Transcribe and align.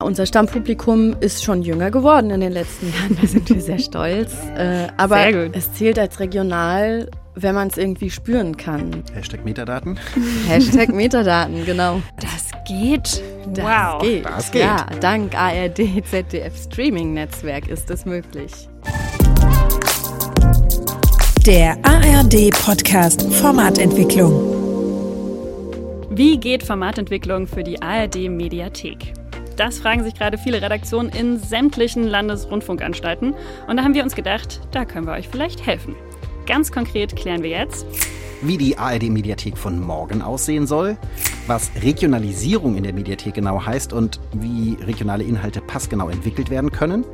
Unser 0.00 0.26
Stammpublikum 0.26 1.16
ist 1.18 1.42
schon 1.42 1.60
jünger 1.60 1.90
geworden 1.90 2.30
in 2.30 2.40
den 2.40 2.52
letzten 2.52 2.92
Jahren. 2.92 3.18
Da 3.20 3.26
sind 3.26 3.50
wir 3.50 3.60
sehr 3.60 3.80
stolz. 3.80 4.32
Äh, 4.56 4.86
aber 4.96 5.16
Sehr 5.16 5.46
gut. 5.46 5.56
es 5.56 5.72
zählt 5.72 5.98
als 5.98 6.20
regional, 6.20 7.10
wenn 7.34 7.56
man 7.56 7.66
es 7.66 7.76
irgendwie 7.76 8.08
spüren 8.08 8.56
kann. 8.56 9.02
Hashtag 9.12 9.44
Metadaten. 9.44 9.98
Hashtag 10.46 10.90
Metadaten, 10.90 11.66
genau. 11.66 12.00
Das 12.20 12.46
geht. 12.64 13.20
Das 13.52 13.64
wow. 13.64 14.00
geht. 14.00 14.24
Das 14.24 14.52
geht. 14.52 14.62
Ja, 14.62 14.86
dank 15.00 15.34
ARD, 15.34 15.80
ZDF 16.08 16.56
Streaming 16.56 17.14
Netzwerk 17.14 17.66
ist 17.66 17.90
es 17.90 18.04
möglich. 18.04 18.52
Der 21.44 21.76
ARD 21.82 22.50
Podcast 22.64 23.24
Formatentwicklung. 23.34 24.32
Wie 26.10 26.38
geht 26.38 26.62
Formatentwicklung 26.62 27.48
für 27.48 27.64
die 27.64 27.82
ARD 27.82 28.30
Mediathek? 28.30 29.17
Das 29.58 29.80
fragen 29.80 30.04
sich 30.04 30.14
gerade 30.14 30.38
viele 30.38 30.62
Redaktionen 30.62 31.10
in 31.10 31.36
sämtlichen 31.36 32.04
Landesrundfunkanstalten. 32.04 33.34
Und 33.66 33.76
da 33.76 33.82
haben 33.82 33.92
wir 33.92 34.04
uns 34.04 34.14
gedacht, 34.14 34.60
da 34.70 34.84
können 34.84 35.04
wir 35.04 35.14
euch 35.14 35.26
vielleicht 35.28 35.66
helfen. 35.66 35.96
Ganz 36.46 36.70
konkret 36.70 37.16
klären 37.16 37.42
wir 37.42 37.50
jetzt, 37.50 37.84
Wie 38.40 38.56
die 38.56 38.78
ARD-Mediathek 38.78 39.58
von 39.58 39.80
morgen 39.80 40.22
aussehen 40.22 40.68
soll, 40.68 40.96
was 41.48 41.72
Regionalisierung 41.82 42.76
in 42.76 42.84
der 42.84 42.92
Mediathek 42.92 43.34
genau 43.34 43.66
heißt 43.66 43.92
und 43.92 44.20
wie 44.32 44.76
regionale 44.80 45.24
Inhalte 45.24 45.60
passgenau 45.60 46.08
entwickelt 46.08 46.50
werden 46.50 46.70
können 46.70 47.04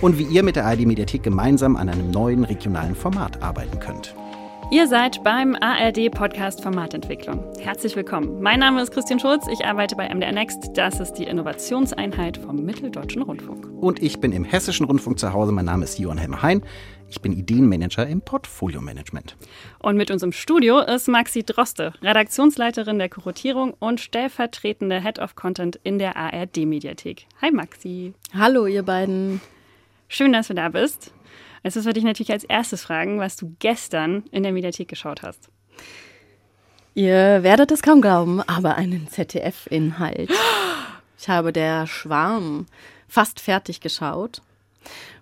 und 0.00 0.18
wie 0.18 0.24
ihr 0.24 0.42
mit 0.42 0.56
der 0.56 0.66
ARD-Mediathek 0.66 1.22
gemeinsam 1.22 1.76
an 1.76 1.88
einem 1.88 2.10
neuen 2.10 2.42
regionalen 2.42 2.96
Format 2.96 3.40
arbeiten 3.40 3.78
könnt. 3.78 4.16
Ihr 4.70 4.86
seid 4.86 5.24
beim 5.24 5.56
ARD 5.58 6.10
Podcast 6.10 6.62
Formatentwicklung. 6.62 7.42
Herzlich 7.58 7.96
willkommen. 7.96 8.42
Mein 8.42 8.60
Name 8.60 8.82
ist 8.82 8.90
Christian 8.90 9.18
Schulz. 9.18 9.46
Ich 9.50 9.64
arbeite 9.64 9.96
bei 9.96 10.14
MDR 10.14 10.32
Next. 10.32 10.72
Das 10.74 11.00
ist 11.00 11.14
die 11.14 11.24
Innovationseinheit 11.24 12.36
vom 12.36 12.66
Mitteldeutschen 12.66 13.22
Rundfunk. 13.22 13.66
Und 13.80 14.02
ich 14.02 14.20
bin 14.20 14.30
im 14.30 14.44
Hessischen 14.44 14.84
Rundfunk 14.84 15.18
zu 15.18 15.32
Hause. 15.32 15.52
Mein 15.52 15.64
Name 15.64 15.84
ist 15.84 15.98
Johann 15.98 16.18
Helmer 16.18 16.42
Hein. 16.42 16.62
Ich 17.08 17.22
bin 17.22 17.32
Ideenmanager 17.32 18.06
im 18.06 18.20
Portfolio-Management. 18.20 19.38
Und 19.78 19.96
mit 19.96 20.10
uns 20.10 20.22
im 20.22 20.32
Studio 20.32 20.80
ist 20.80 21.08
Maxi 21.08 21.44
Droste, 21.44 21.94
Redaktionsleiterin 22.02 22.98
der 22.98 23.08
Kurotierung 23.08 23.72
und 23.78 24.00
stellvertretende 24.00 25.02
Head 25.02 25.18
of 25.18 25.34
Content 25.34 25.80
in 25.82 25.98
der 25.98 26.14
ARD 26.16 26.66
Mediathek. 26.66 27.26
Hi 27.40 27.50
Maxi. 27.50 28.12
Hallo, 28.34 28.66
ihr 28.66 28.82
beiden. 28.82 29.40
Schön, 30.08 30.34
dass 30.34 30.48
du 30.48 30.54
da 30.54 30.68
bist. 30.68 31.14
Jetzt 31.62 31.76
müssen 31.76 31.86
wir 31.86 31.92
dich 31.92 32.04
natürlich 32.04 32.32
als 32.32 32.44
erstes 32.44 32.82
fragen, 32.82 33.18
was 33.18 33.36
du 33.36 33.54
gestern 33.58 34.24
in 34.30 34.42
der 34.42 34.52
Mediathek 34.52 34.88
geschaut 34.88 35.22
hast. 35.22 35.48
Ihr 36.94 37.42
werdet 37.42 37.70
es 37.70 37.82
kaum 37.82 38.00
glauben, 38.00 38.40
aber 38.42 38.74
einen 38.74 39.08
ZDF-Inhalt. 39.08 40.30
Ich 41.18 41.28
habe 41.28 41.52
der 41.52 41.86
Schwarm 41.86 42.66
fast 43.08 43.40
fertig 43.40 43.80
geschaut. 43.80 44.42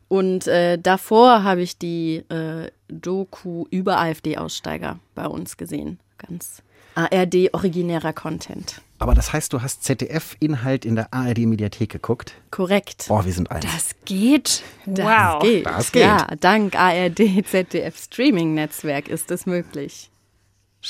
Und 0.08 0.46
äh, 0.46 0.78
davor 0.78 1.42
habe 1.42 1.62
ich 1.62 1.78
die 1.78 2.22
äh, 2.28 2.70
Doku 2.88 3.66
über 3.70 3.98
AfD-Aussteiger 3.98 4.98
bei 5.14 5.26
uns 5.26 5.56
gesehen. 5.56 5.98
Ganz 6.18 6.62
ARD-originärer 6.94 8.12
Content. 8.12 8.80
Aber 8.98 9.14
das 9.14 9.32
heißt, 9.32 9.52
du 9.52 9.60
hast 9.60 9.84
ZDF-Inhalt 9.84 10.84
in 10.84 10.96
der 10.96 11.12
ARD-Mediathek 11.12 11.90
geguckt? 11.90 12.34
Korrekt. 12.50 13.06
Boah, 13.08 13.24
wir 13.24 13.32
sind 13.32 13.50
eins. 13.50 13.64
Das 13.64 13.94
geht. 14.06 14.62
Das 14.86 15.06
wow. 15.06 15.42
geht. 15.42 15.66
Das 15.66 15.92
geht. 15.92 16.02
Ja, 16.02 16.26
dank 16.40 16.74
ARD, 16.74 17.46
ZDF 17.46 17.98
Streaming 17.98 18.54
Netzwerk 18.54 19.08
ist 19.08 19.30
es 19.30 19.44
möglich. 19.44 20.10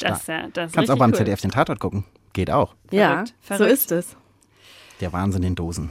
Das, 0.00 0.20
ist 0.20 0.28
ja, 0.28 0.48
das 0.52 0.70
ist 0.70 0.74
Kannst 0.74 0.90
auch 0.90 0.98
beim 0.98 1.10
cool. 1.10 1.16
ZDF 1.16 1.40
den 1.40 1.50
Tatort 1.50 1.80
gucken. 1.80 2.04
Geht 2.32 2.50
auch. 2.50 2.74
Ja, 2.90 3.24
Verrückt, 3.40 3.58
so 3.58 3.64
ist 3.64 3.92
es. 3.92 4.16
Der 5.00 5.12
Wahnsinn 5.12 5.42
in 5.42 5.54
Dosen. 5.54 5.90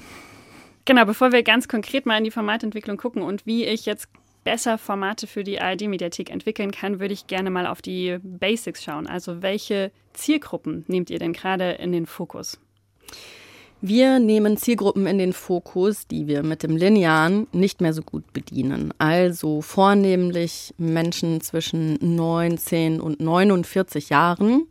Genau, 0.86 1.06
bevor 1.06 1.32
wir 1.32 1.42
ganz 1.44 1.68
konkret 1.68 2.06
mal 2.06 2.18
in 2.18 2.24
die 2.24 2.32
Formatentwicklung 2.32 2.98
gucken 2.98 3.24
und 3.24 3.46
wie 3.46 3.66
ich 3.66 3.86
jetzt 3.86 4.08
besser 4.46 4.78
Formate 4.78 5.28
für 5.28 5.44
die 5.44 5.60
ARD-Mediathek 5.60 6.30
entwickeln 6.30 6.72
kann, 6.72 7.02
würde 7.02 7.14
ich 7.14 7.28
gerne 7.28 7.50
mal 7.50 7.68
auf 7.68 7.82
die 7.82 8.18
Basics 8.24 8.82
schauen. 8.82 9.08
Also 9.08 9.42
welche 9.42 9.92
Zielgruppen 10.14 10.86
nehmt 10.88 11.10
ihr 11.10 11.20
denn 11.20 11.34
gerade 11.34 11.72
in 11.72 11.92
den 11.92 12.06
Fokus? 12.06 12.58
Wir 13.82 14.20
nehmen 14.20 14.58
Zielgruppen 14.58 15.06
in 15.06 15.18
den 15.18 15.34
Fokus, 15.34 16.08
die 16.08 16.28
wir 16.28 16.44
mit 16.44 16.64
dem 16.64 16.78
Linearen 16.78 17.48
nicht 17.52 17.82
mehr 17.82 17.94
so 17.94 18.02
gut 18.02 18.32
bedienen. 18.34 18.94
Also 18.98 19.62
vornehmlich 19.62 20.74
Menschen 20.78 21.42
zwischen 21.42 21.98
19 22.02 23.02
und 23.02 23.20
49 23.20 24.10
Jahren, 24.10 24.68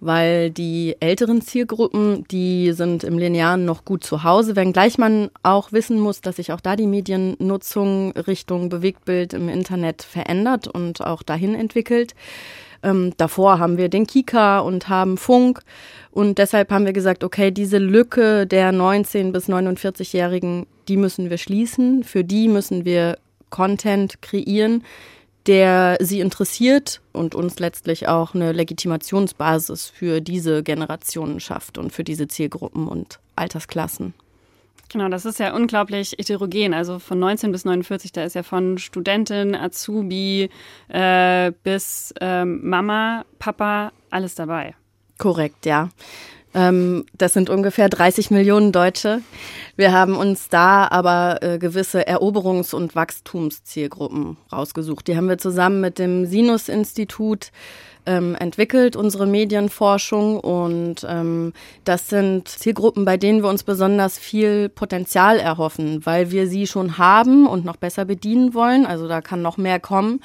weil 0.00 0.50
die 0.50 0.96
älteren 1.00 1.40
Zielgruppen, 1.40 2.24
die 2.30 2.72
sind 2.72 3.04
im 3.04 3.18
Linearen 3.18 3.64
noch 3.64 3.84
gut 3.84 4.04
zu 4.04 4.24
Hause, 4.24 4.56
wenngleich 4.56 4.98
man 4.98 5.30
auch 5.42 5.72
wissen 5.72 5.98
muss, 5.98 6.20
dass 6.20 6.36
sich 6.36 6.52
auch 6.52 6.60
da 6.60 6.76
die 6.76 6.86
Mediennutzung 6.86 8.12
Richtung 8.12 8.68
Bewegtbild 8.68 9.32
im 9.32 9.48
Internet 9.48 10.02
verändert 10.02 10.68
und 10.68 11.00
auch 11.00 11.22
dahin 11.22 11.54
entwickelt. 11.54 12.14
Ähm, 12.82 13.12
davor 13.16 13.58
haben 13.58 13.78
wir 13.78 13.88
den 13.88 14.06
Kika 14.06 14.60
und 14.60 14.88
haben 14.88 15.16
Funk. 15.16 15.60
Und 16.10 16.38
deshalb 16.38 16.70
haben 16.70 16.84
wir 16.84 16.92
gesagt, 16.92 17.24
okay, 17.24 17.50
diese 17.50 17.78
Lücke 17.78 18.46
der 18.46 18.72
19- 18.72 19.32
bis 19.32 19.48
49-Jährigen, 19.48 20.66
die 20.88 20.96
müssen 20.96 21.30
wir 21.30 21.38
schließen. 21.38 22.04
Für 22.04 22.22
die 22.22 22.48
müssen 22.48 22.84
wir 22.84 23.18
Content 23.50 24.22
kreieren, 24.22 24.84
der 25.46 25.96
sie 26.00 26.20
interessiert 26.20 27.00
und 27.12 27.34
uns 27.34 27.58
letztlich 27.58 28.08
auch 28.08 28.34
eine 28.34 28.52
Legitimationsbasis 28.52 29.88
für 29.88 30.20
diese 30.20 30.62
Generationen 30.62 31.40
schafft 31.40 31.78
und 31.78 31.92
für 31.92 32.04
diese 32.04 32.28
Zielgruppen 32.28 32.88
und 32.88 33.20
Altersklassen. 33.36 34.14
Genau, 34.88 35.08
das 35.08 35.24
ist 35.24 35.40
ja 35.40 35.54
unglaublich 35.54 36.12
heterogen. 36.16 36.72
Also 36.72 36.98
von 36.98 37.18
19 37.18 37.50
bis 37.50 37.64
49, 37.64 38.12
da 38.12 38.24
ist 38.24 38.34
ja 38.34 38.42
von 38.42 38.78
Studentin, 38.78 39.54
Azubi 39.54 40.48
äh, 40.88 41.52
bis 41.64 42.14
ähm, 42.20 42.60
Mama, 42.68 43.24
Papa, 43.38 43.92
alles 44.10 44.36
dabei. 44.36 44.74
Korrekt, 45.18 45.66
ja. 45.66 45.88
Ähm, 46.56 47.04
das 47.12 47.34
sind 47.34 47.50
ungefähr 47.50 47.90
30 47.90 48.30
Millionen 48.30 48.72
Deutsche. 48.72 49.20
Wir 49.76 49.92
haben 49.92 50.16
uns 50.16 50.48
da 50.48 50.88
aber 50.88 51.42
äh, 51.42 51.58
gewisse 51.58 52.08
Eroberungs- 52.08 52.74
und 52.74 52.94
Wachstumszielgruppen 52.94 54.38
rausgesucht. 54.50 55.06
Die 55.06 55.16
haben 55.18 55.28
wir 55.28 55.36
zusammen 55.36 55.82
mit 55.82 55.98
dem 55.98 56.24
Sinus-Institut 56.24 57.52
ähm, 58.06 58.36
entwickelt, 58.36 58.96
unsere 58.96 59.26
Medienforschung. 59.26 60.40
Und 60.40 61.06
ähm, 61.06 61.52
das 61.84 62.08
sind 62.08 62.48
Zielgruppen, 62.48 63.04
bei 63.04 63.18
denen 63.18 63.42
wir 63.42 63.50
uns 63.50 63.62
besonders 63.62 64.16
viel 64.16 64.70
Potenzial 64.70 65.38
erhoffen, 65.38 66.06
weil 66.06 66.30
wir 66.30 66.46
sie 66.46 66.66
schon 66.66 66.96
haben 66.96 67.46
und 67.46 67.66
noch 67.66 67.76
besser 67.76 68.06
bedienen 68.06 68.54
wollen. 68.54 68.86
Also 68.86 69.08
da 69.08 69.20
kann 69.20 69.42
noch 69.42 69.58
mehr 69.58 69.78
kommen. 69.78 70.20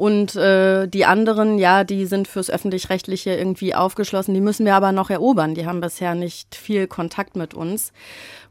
Und 0.00 0.34
äh, 0.34 0.88
die 0.88 1.04
anderen, 1.04 1.58
ja, 1.58 1.84
die 1.84 2.06
sind 2.06 2.26
fürs 2.26 2.48
öffentlich-rechtliche 2.48 3.34
irgendwie 3.34 3.74
aufgeschlossen. 3.74 4.32
Die 4.32 4.40
müssen 4.40 4.64
wir 4.64 4.74
aber 4.74 4.92
noch 4.92 5.10
erobern. 5.10 5.54
Die 5.54 5.66
haben 5.66 5.82
bisher 5.82 6.14
nicht 6.14 6.54
viel 6.54 6.86
Kontakt 6.86 7.36
mit 7.36 7.52
uns. 7.52 7.92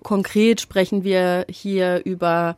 Konkret 0.03 0.61
sprechen 0.61 1.03
wir 1.03 1.47
hier 1.49 2.05
über 2.05 2.55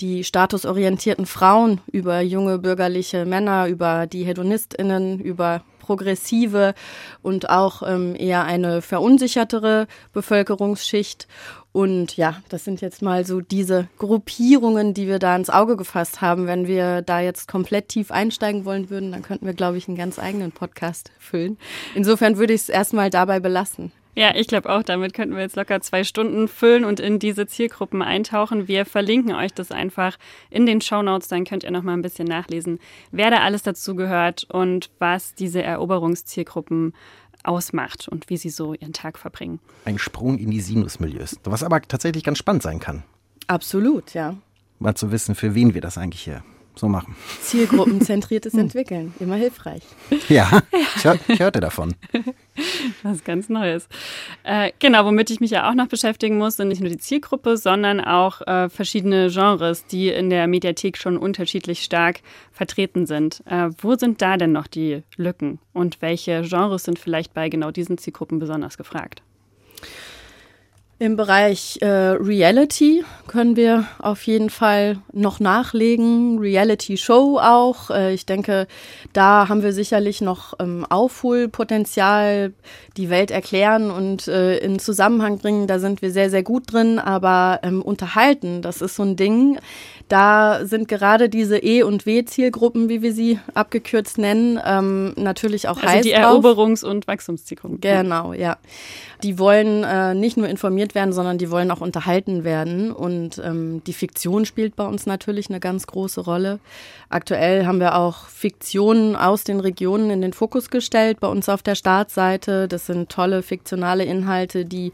die 0.00 0.22
statusorientierten 0.22 1.24
Frauen, 1.24 1.80
über 1.90 2.20
junge 2.20 2.58
bürgerliche 2.58 3.24
Männer, 3.24 3.68
über 3.68 4.06
die 4.06 4.26
Hedonistinnen, 4.26 5.18
über 5.18 5.62
progressive 5.86 6.74
und 7.22 7.48
auch 7.48 7.82
ähm, 7.86 8.16
eher 8.16 8.44
eine 8.44 8.82
verunsichertere 8.82 9.86
Bevölkerungsschicht. 10.12 11.28
Und 11.72 12.16
ja, 12.16 12.40
das 12.48 12.64
sind 12.64 12.80
jetzt 12.80 13.02
mal 13.02 13.26
so 13.26 13.40
diese 13.40 13.88
Gruppierungen, 13.98 14.94
die 14.94 15.06
wir 15.06 15.18
da 15.18 15.36
ins 15.36 15.50
Auge 15.50 15.76
gefasst 15.76 16.22
haben. 16.22 16.46
Wenn 16.46 16.66
wir 16.66 17.02
da 17.02 17.20
jetzt 17.20 17.48
komplett 17.48 17.88
tief 17.88 18.10
einsteigen 18.10 18.64
wollen 18.64 18.88
würden, 18.88 19.12
dann 19.12 19.22
könnten 19.22 19.44
wir, 19.44 19.52
glaube 19.52 19.76
ich, 19.76 19.86
einen 19.86 19.96
ganz 19.96 20.18
eigenen 20.18 20.52
Podcast 20.52 21.10
füllen. 21.18 21.58
Insofern 21.94 22.38
würde 22.38 22.54
ich 22.54 22.62
es 22.62 22.68
erstmal 22.70 23.10
dabei 23.10 23.40
belassen. 23.40 23.92
Ja, 24.16 24.34
ich 24.34 24.46
glaube 24.46 24.70
auch, 24.70 24.82
damit 24.82 25.12
könnten 25.12 25.34
wir 25.34 25.42
jetzt 25.42 25.56
locker 25.56 25.82
zwei 25.82 26.02
Stunden 26.02 26.48
füllen 26.48 26.86
und 26.86 27.00
in 27.00 27.18
diese 27.18 27.46
Zielgruppen 27.46 28.00
eintauchen. 28.00 28.66
Wir 28.66 28.86
verlinken 28.86 29.34
euch 29.34 29.52
das 29.52 29.70
einfach 29.70 30.16
in 30.48 30.64
den 30.64 30.80
Shownotes, 30.80 31.28
dann 31.28 31.44
könnt 31.44 31.64
ihr 31.64 31.70
noch 31.70 31.82
mal 31.82 31.92
ein 31.92 32.00
bisschen 32.00 32.26
nachlesen, 32.26 32.78
wer 33.12 33.30
da 33.30 33.40
alles 33.40 33.62
dazu 33.62 33.94
gehört 33.94 34.44
und 34.44 34.88
was 34.98 35.34
diese 35.34 35.62
Eroberungszielgruppen 35.62 36.94
ausmacht 37.44 38.08
und 38.08 38.30
wie 38.30 38.38
sie 38.38 38.48
so 38.48 38.72
ihren 38.72 38.94
Tag 38.94 39.18
verbringen. 39.18 39.60
Ein 39.84 39.98
Sprung 39.98 40.38
in 40.38 40.50
die 40.50 40.62
Sinusmilieus. 40.62 41.38
Was 41.44 41.62
aber 41.62 41.82
tatsächlich 41.82 42.24
ganz 42.24 42.38
spannend 42.38 42.62
sein 42.62 42.80
kann. 42.80 43.02
Absolut, 43.48 44.14
ja. 44.14 44.34
Mal 44.78 44.94
zu 44.94 45.12
wissen, 45.12 45.34
für 45.34 45.54
wen 45.54 45.74
wir 45.74 45.82
das 45.82 45.98
eigentlich 45.98 46.22
hier 46.22 46.42
so 46.74 46.88
machen. 46.88 47.16
Zielgruppenzentriertes 47.42 48.54
Entwickeln, 48.54 49.12
immer 49.20 49.36
hilfreich. 49.36 49.82
Ja, 50.30 50.62
ich, 50.96 51.04
hör, 51.04 51.18
ich 51.28 51.40
hörte 51.40 51.60
davon. 51.60 51.94
Was 53.02 53.24
ganz 53.24 53.48
Neues. 53.48 53.88
Äh, 54.44 54.72
genau, 54.78 55.04
womit 55.04 55.30
ich 55.30 55.40
mich 55.40 55.50
ja 55.50 55.68
auch 55.68 55.74
noch 55.74 55.88
beschäftigen 55.88 56.38
muss, 56.38 56.56
sind 56.56 56.68
nicht 56.68 56.80
nur 56.80 56.90
die 56.90 56.98
Zielgruppe, 56.98 57.56
sondern 57.56 58.00
auch 58.00 58.40
äh, 58.42 58.68
verschiedene 58.68 59.28
Genres, 59.30 59.86
die 59.86 60.08
in 60.08 60.30
der 60.30 60.46
Mediathek 60.46 60.96
schon 60.96 61.16
unterschiedlich 61.16 61.82
stark 61.82 62.20
vertreten 62.52 63.06
sind. 63.06 63.42
Äh, 63.46 63.70
wo 63.78 63.94
sind 63.94 64.22
da 64.22 64.36
denn 64.36 64.52
noch 64.52 64.66
die 64.66 65.02
Lücken 65.16 65.58
und 65.72 66.02
welche 66.02 66.42
Genres 66.42 66.84
sind 66.84 66.98
vielleicht 66.98 67.34
bei 67.34 67.48
genau 67.48 67.70
diesen 67.70 67.98
Zielgruppen 67.98 68.38
besonders 68.38 68.76
gefragt? 68.76 69.22
Im 70.98 71.16
Bereich 71.16 71.76
äh, 71.82 71.86
Reality 71.86 73.04
können 73.26 73.54
wir 73.54 73.84
auf 73.98 74.22
jeden 74.22 74.48
Fall 74.48 74.96
noch 75.12 75.40
nachlegen. 75.40 76.38
Reality 76.38 76.96
Show 76.96 77.38
auch. 77.38 77.90
Äh, 77.90 78.14
ich 78.14 78.24
denke, 78.24 78.66
da 79.12 79.46
haben 79.50 79.62
wir 79.62 79.74
sicherlich 79.74 80.22
noch 80.22 80.54
ähm, 80.58 80.86
Aufholpotenzial, 80.88 82.54
die 82.96 83.10
Welt 83.10 83.30
erklären 83.30 83.90
und 83.90 84.28
äh, 84.28 84.58
in 84.58 84.78
Zusammenhang 84.78 85.38
bringen. 85.38 85.66
Da 85.66 85.78
sind 85.78 86.02
wir 86.02 86.10
sehr, 86.10 86.30
sehr 86.30 86.42
gut 86.42 86.72
drin. 86.72 86.98
Aber 86.98 87.60
ähm, 87.62 87.82
unterhalten, 87.82 88.62
das 88.62 88.80
ist 88.80 88.96
so 88.96 89.02
ein 89.02 89.16
Ding. 89.16 89.58
Da 90.08 90.64
sind 90.64 90.86
gerade 90.86 91.28
diese 91.28 91.58
E- 91.58 91.82
und 91.82 92.06
W-Zielgruppen, 92.06 92.88
wie 92.88 93.02
wir 93.02 93.12
sie 93.12 93.40
abgekürzt 93.54 94.18
nennen, 94.18 94.60
ähm, 94.64 95.14
natürlich 95.16 95.66
auch 95.68 95.78
also 95.78 95.88
heiß 95.88 96.02
die 96.04 96.12
drauf. 96.12 96.44
Eroberungs- 96.44 96.84
und 96.84 97.08
Wachstumszielgruppen. 97.08 97.80
Genau, 97.80 98.32
ja. 98.32 98.56
Die 99.22 99.38
wollen 99.38 99.82
äh, 99.82 100.14
nicht 100.14 100.36
nur 100.36 100.48
informiert 100.48 100.94
werden, 100.94 101.12
sondern 101.12 101.38
die 101.38 101.50
wollen 101.50 101.70
auch 101.72 101.80
unterhalten 101.80 102.44
werden. 102.44 102.92
Und 102.92 103.42
ähm, 103.44 103.82
die 103.84 103.94
Fiktion 103.94 104.44
spielt 104.44 104.76
bei 104.76 104.86
uns 104.86 105.06
natürlich 105.06 105.48
eine 105.48 105.58
ganz 105.58 105.86
große 105.88 106.20
Rolle. 106.20 106.60
Aktuell 107.08 107.66
haben 107.66 107.80
wir 107.80 107.96
auch 107.96 108.26
Fiktionen 108.26 109.16
aus 109.16 109.42
den 109.42 109.58
Regionen 109.58 110.10
in 110.10 110.20
den 110.20 110.32
Fokus 110.32 110.70
gestellt 110.70 111.18
bei 111.18 111.28
uns 111.28 111.48
auf 111.48 111.62
der 111.62 111.74
Startseite. 111.74 112.68
Das 112.68 112.85
sind 112.86 113.10
tolle 113.10 113.42
fiktionale 113.42 114.04
Inhalte, 114.04 114.64
die 114.64 114.92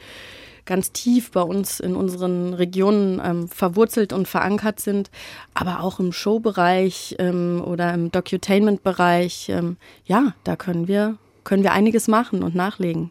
ganz 0.65 0.93
tief 0.93 1.33
bei 1.33 1.43
uns 1.43 1.81
in 1.81 1.97
unseren 1.97 2.55
Regionen 2.55 3.21
ähm, 3.25 3.49
verwurzelt 3.49 4.13
und 4.13 4.29
verankert 4.29 4.81
sind, 4.81 5.11
aber 5.55 5.81
auch 5.83 5.99
im 5.99 6.13
Showbereich 6.13 7.17
ähm, 7.19 7.63
oder 7.65 7.93
im 7.95 8.11
Docutainment-Bereich. 8.13 9.49
Ähm, 9.49 9.77
ja, 10.05 10.35
da 10.45 10.57
können 10.57 10.89
wir, 10.89 11.17
können 11.45 11.63
wir 11.63 11.73
einiges 11.73 12.09
machen 12.09 12.43
und 12.43 12.55
nachlegen. 12.55 13.11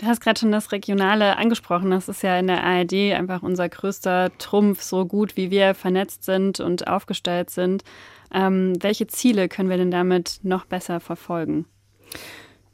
Du 0.00 0.06
hast 0.06 0.20
gerade 0.20 0.40
schon 0.40 0.50
das 0.50 0.72
Regionale 0.72 1.36
angesprochen. 1.36 1.92
Das 1.92 2.08
ist 2.08 2.22
ja 2.22 2.36
in 2.38 2.48
der 2.48 2.64
ARD 2.64 3.14
einfach 3.14 3.42
unser 3.42 3.68
größter 3.68 4.36
Trumpf, 4.38 4.82
so 4.82 5.06
gut 5.06 5.36
wie 5.36 5.50
wir 5.50 5.74
vernetzt 5.74 6.24
sind 6.24 6.58
und 6.58 6.88
aufgestellt 6.88 7.50
sind. 7.50 7.84
Ähm, 8.32 8.74
welche 8.80 9.06
Ziele 9.06 9.48
können 9.48 9.70
wir 9.70 9.76
denn 9.76 9.92
damit 9.92 10.40
noch 10.42 10.64
besser 10.64 10.98
verfolgen? 10.98 11.66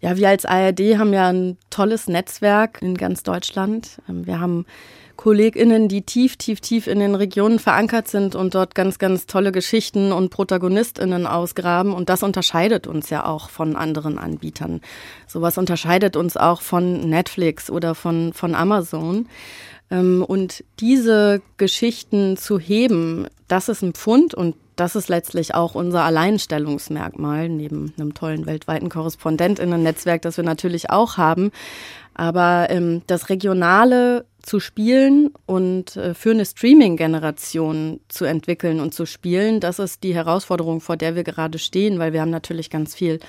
Ja, 0.00 0.16
wir 0.16 0.30
als 0.30 0.46
ARD 0.46 0.98
haben 0.98 1.12
ja 1.12 1.28
ein 1.28 1.58
tolles 1.68 2.08
Netzwerk 2.08 2.80
in 2.80 2.96
ganz 2.96 3.22
Deutschland. 3.22 4.00
Ähm, 4.08 4.26
wir 4.26 4.40
haben 4.40 4.64
KollegInnen, 5.16 5.88
die 5.88 6.00
tief, 6.00 6.38
tief, 6.38 6.62
tief 6.62 6.86
in 6.86 6.98
den 6.98 7.14
Regionen 7.14 7.58
verankert 7.58 8.08
sind 8.08 8.34
und 8.34 8.54
dort 8.54 8.74
ganz, 8.74 8.98
ganz 8.98 9.26
tolle 9.26 9.52
Geschichten 9.52 10.12
und 10.12 10.30
ProtagonistInnen 10.30 11.26
ausgraben. 11.26 11.92
Und 11.92 12.08
das 12.08 12.22
unterscheidet 12.22 12.86
uns 12.86 13.10
ja 13.10 13.26
auch 13.26 13.50
von 13.50 13.76
anderen 13.76 14.18
Anbietern. 14.18 14.80
Sowas 15.26 15.58
unterscheidet 15.58 16.16
uns 16.16 16.38
auch 16.38 16.62
von 16.62 17.10
Netflix 17.10 17.68
oder 17.68 17.94
von, 17.94 18.32
von 18.32 18.54
Amazon. 18.54 19.28
Ähm, 19.90 20.24
und 20.26 20.64
diese 20.78 21.42
Geschichten 21.58 22.38
zu 22.38 22.58
heben, 22.58 23.26
das 23.48 23.68
ist 23.68 23.82
ein 23.82 23.92
Pfund 23.92 24.32
und 24.32 24.54
das 24.80 24.96
ist 24.96 25.10
letztlich 25.10 25.54
auch 25.54 25.74
unser 25.74 26.04
Alleinstellungsmerkmal, 26.04 27.50
neben 27.50 27.92
einem 27.98 28.14
tollen 28.14 28.46
weltweiten 28.46 28.88
KorrespondentInnen-Netzwerk, 28.88 30.22
das 30.22 30.38
wir 30.38 30.44
natürlich 30.44 30.88
auch 30.88 31.18
haben. 31.18 31.50
Aber 32.14 32.68
ähm, 32.70 33.02
das 33.06 33.28
Regionale 33.28 34.24
zu 34.42 34.60
spielen 34.60 35.30
und 35.46 35.96
äh, 35.96 36.14
für 36.14 36.30
eine 36.30 36.44
Streaming-Generation 36.44 38.00
zu 38.08 38.24
entwickeln 38.24 38.80
und 38.80 38.94
zu 38.94 39.06
spielen, 39.06 39.60
das 39.60 39.78
ist 39.78 40.02
die 40.02 40.14
Herausforderung, 40.14 40.80
vor 40.80 40.96
der 40.96 41.14
wir 41.14 41.24
gerade 41.24 41.58
stehen, 41.58 41.98
weil 41.98 42.12
wir 42.12 42.20
haben 42.20 42.30
natürlich 42.30 42.70
ganz 42.70 42.94
viel 42.94 43.20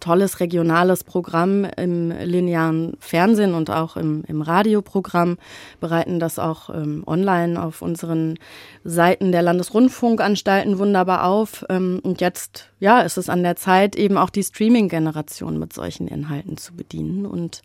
tolles 0.00 0.40
regionales 0.40 1.04
Programm 1.04 1.64
im 1.76 2.10
linearen 2.10 2.96
Fernsehen 2.98 3.54
und 3.54 3.70
auch 3.70 3.96
im, 3.96 4.24
im 4.26 4.42
Radioprogramm, 4.42 5.38
bereiten 5.78 6.18
das 6.18 6.38
auch 6.38 6.70
ähm, 6.70 7.04
online 7.06 7.62
auf 7.62 7.82
unseren 7.82 8.38
Seiten 8.82 9.30
der 9.30 9.42
Landesrundfunkanstalten 9.42 10.78
wunderbar 10.78 11.24
auf. 11.24 11.64
Ähm, 11.68 12.00
und 12.02 12.20
jetzt, 12.20 12.70
ja, 12.80 13.00
ist 13.00 13.18
es 13.18 13.28
an 13.28 13.42
der 13.42 13.56
Zeit, 13.56 13.94
eben 13.94 14.16
auch 14.16 14.30
die 14.30 14.42
Streaming-Generation 14.42 15.58
mit 15.58 15.72
solchen 15.72 16.08
Inhalten 16.08 16.56
zu 16.56 16.74
bedienen 16.74 17.26
und 17.26 17.62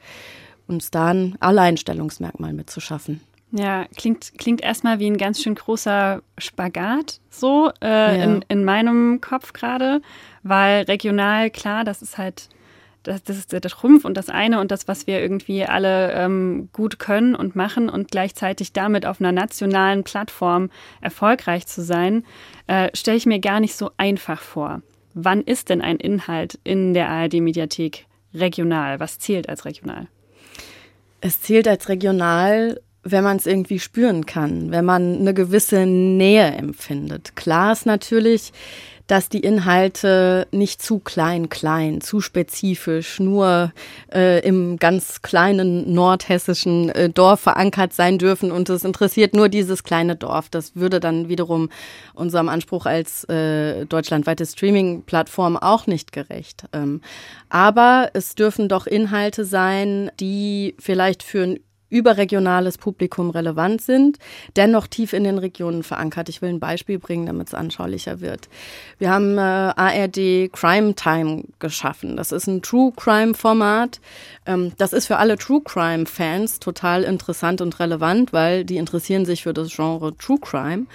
uns 0.67 0.91
da 0.91 1.07
ein 1.07 1.35
Alleinstellungsmerkmal 1.39 2.53
mitzuschaffen. 2.53 3.21
Ja, 3.51 3.85
klingt, 3.95 4.33
klingt 4.37 4.61
erstmal 4.61 4.99
wie 4.99 5.07
ein 5.07 5.17
ganz 5.17 5.41
schön 5.41 5.55
großer 5.55 6.21
Spagat, 6.37 7.21
so 7.29 7.71
äh, 7.81 8.17
ja. 8.17 8.23
in, 8.23 8.45
in 8.49 8.65
meinem 8.65 9.21
Kopf 9.21 9.53
gerade, 9.53 10.01
weil 10.43 10.83
regional, 10.83 11.49
klar, 11.51 11.85
das 11.85 12.01
ist 12.01 12.17
halt, 12.17 12.49
das, 13.03 13.23
das 13.23 13.37
ist 13.37 13.53
der 13.53 13.61
Trumpf 13.61 14.03
und 14.03 14.17
das 14.17 14.29
eine 14.29 14.59
und 14.59 14.71
das, 14.71 14.89
was 14.89 15.07
wir 15.07 15.21
irgendwie 15.21 15.63
alle 15.63 16.11
ähm, 16.13 16.69
gut 16.73 16.99
können 16.99 17.33
und 17.33 17.55
machen 17.55 17.87
und 17.87 18.11
gleichzeitig 18.11 18.73
damit 18.73 19.05
auf 19.05 19.21
einer 19.21 19.31
nationalen 19.31 20.03
Plattform 20.03 20.69
erfolgreich 20.99 21.65
zu 21.65 21.81
sein, 21.81 22.25
äh, 22.67 22.89
stelle 22.93 23.17
ich 23.17 23.25
mir 23.25 23.39
gar 23.39 23.61
nicht 23.61 23.75
so 23.75 23.91
einfach 23.95 24.41
vor. 24.41 24.81
Wann 25.13 25.41
ist 25.41 25.69
denn 25.69 25.81
ein 25.81 25.97
Inhalt 25.97 26.59
in 26.65 26.93
der 26.93 27.09
ARD-Mediathek 27.09 28.05
regional? 28.33 28.99
Was 28.99 29.17
zählt 29.17 29.47
als 29.47 29.63
regional? 29.63 30.07
Es 31.25 31.41
zählt 31.41 31.67
als 31.67 31.89
regional, 31.89 32.79
wenn 33.01 33.23
man 33.23 33.37
es 33.37 33.47
irgendwie 33.47 33.79
spüren 33.79 34.27
kann, 34.27 34.69
wenn 34.69 34.85
man 34.85 35.21
eine 35.21 35.33
gewisse 35.33 35.87
Nähe 35.87 36.51
empfindet. 36.51 37.35
Klar 37.35 37.71
ist 37.71 37.87
natürlich, 37.87 38.53
dass 39.07 39.29
die 39.29 39.39
Inhalte 39.39 40.47
nicht 40.51 40.81
zu 40.81 40.99
klein, 40.99 41.49
klein, 41.49 42.01
zu 42.01 42.21
spezifisch, 42.21 43.19
nur 43.19 43.71
äh, 44.11 44.45
im 44.45 44.77
ganz 44.77 45.21
kleinen 45.21 45.93
nordhessischen 45.93 46.89
äh, 46.89 47.09
Dorf 47.09 47.41
verankert 47.41 47.93
sein 47.93 48.17
dürfen 48.17 48.51
und 48.51 48.69
es 48.69 48.83
interessiert 48.83 49.35
nur 49.35 49.49
dieses 49.49 49.83
kleine 49.83 50.15
Dorf. 50.15 50.49
Das 50.49 50.75
würde 50.75 50.99
dann 50.99 51.29
wiederum 51.29 51.69
unserem 52.13 52.49
Anspruch 52.49 52.85
als 52.85 53.23
äh, 53.25 53.85
deutschlandweite 53.85 54.45
Streaming-Plattform 54.45 55.57
auch 55.57 55.85
nicht 55.85 56.11
gerecht. 56.11 56.65
Ähm, 56.73 57.01
aber 57.49 58.09
es 58.13 58.35
dürfen 58.35 58.69
doch 58.69 58.87
Inhalte 58.87 59.45
sein, 59.45 60.09
die 60.19 60.75
vielleicht 60.79 61.21
für 61.21 61.43
ein 61.43 61.59
überregionales 61.95 62.77
Publikum 62.77 63.29
relevant 63.29 63.81
sind, 63.81 64.17
dennoch 64.57 64.87
tief 64.87 65.13
in 65.13 65.23
den 65.23 65.37
Regionen 65.37 65.81
verankert. 65.81 66.27
Ich 66.27 66.41
will 66.41 66.49
ein 66.49 66.59
Beispiel 66.59 66.99
bringen, 66.99 67.25
damit 67.25 67.47
es 67.47 67.53
anschaulicher 67.53 68.19
wird. 68.19 68.49
Wir 68.97 69.09
haben 69.09 69.37
äh, 69.37 69.41
ARD 69.41 70.51
Crime 70.51 70.93
Time 70.95 71.43
geschaffen. 71.59 72.17
Das 72.17 72.33
ist 72.33 72.47
ein 72.47 72.61
True 72.61 72.91
Crime 72.95 73.33
Format. 73.33 74.01
Ähm, 74.45 74.73
das 74.77 74.91
ist 74.91 75.07
für 75.07 75.17
alle 75.17 75.37
True 75.37 75.61
Crime 75.63 76.05
Fans 76.05 76.59
total 76.59 77.03
interessant 77.03 77.61
und 77.61 77.79
relevant, 77.79 78.33
weil 78.33 78.65
die 78.65 78.75
interessieren 78.75 79.25
sich 79.25 79.43
für 79.43 79.53
das 79.53 79.73
Genre 79.73 80.15
True 80.17 80.39
Crime. 80.41 80.87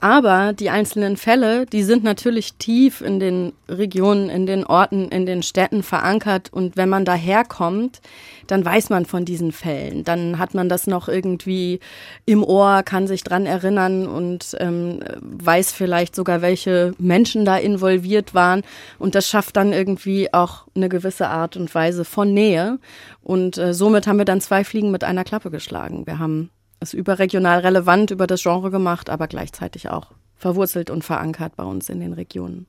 Aber 0.00 0.52
die 0.52 0.70
einzelnen 0.70 1.16
Fälle, 1.16 1.66
die 1.66 1.82
sind 1.82 2.04
natürlich 2.04 2.54
tief 2.54 3.00
in 3.00 3.18
den 3.18 3.52
Regionen, 3.68 4.28
in 4.28 4.46
den 4.46 4.64
Orten, 4.64 5.08
in 5.08 5.26
den 5.26 5.42
Städten 5.42 5.82
verankert. 5.82 6.52
Und 6.52 6.76
wenn 6.76 6.88
man 6.88 7.04
daherkommt, 7.04 8.00
dann 8.46 8.64
weiß 8.64 8.90
man 8.90 9.06
von 9.06 9.24
diesen 9.24 9.52
Fällen. 9.52 10.04
Dann 10.04 10.38
hat 10.38 10.54
man 10.54 10.68
das 10.68 10.86
noch 10.86 11.08
irgendwie 11.08 11.80
im 12.26 12.44
Ohr, 12.44 12.82
kann 12.82 13.06
sich 13.06 13.24
dran 13.24 13.46
erinnern 13.46 14.06
und 14.06 14.56
ähm, 14.60 15.00
weiß 15.20 15.72
vielleicht 15.72 16.14
sogar, 16.14 16.42
welche 16.42 16.92
Menschen 16.98 17.44
da 17.44 17.56
involviert 17.56 18.34
waren. 18.34 18.62
Und 18.98 19.14
das 19.14 19.28
schafft 19.28 19.56
dann 19.56 19.72
irgendwie 19.72 20.32
auch 20.32 20.66
eine 20.74 20.88
gewisse 20.88 21.28
Art 21.28 21.56
und 21.56 21.74
Weise 21.74 22.04
von 22.04 22.34
Nähe. 22.34 22.78
Und 23.22 23.58
äh, 23.58 23.72
somit 23.72 24.06
haben 24.06 24.18
wir 24.18 24.24
dann 24.24 24.40
zwei 24.40 24.62
Fliegen 24.62 24.90
mit 24.90 25.04
einer 25.04 25.24
Klappe 25.24 25.50
geschlagen. 25.50 26.06
Wir 26.06 26.18
haben 26.18 26.50
es 26.86 26.94
überregional 26.94 27.60
relevant 27.60 28.10
über 28.10 28.26
das 28.26 28.42
Genre 28.42 28.70
gemacht, 28.70 29.10
aber 29.10 29.26
gleichzeitig 29.26 29.88
auch 29.88 30.12
verwurzelt 30.36 30.90
und 30.90 31.04
verankert 31.04 31.56
bei 31.56 31.64
uns 31.64 31.88
in 31.88 32.00
den 32.00 32.12
Regionen. 32.12 32.66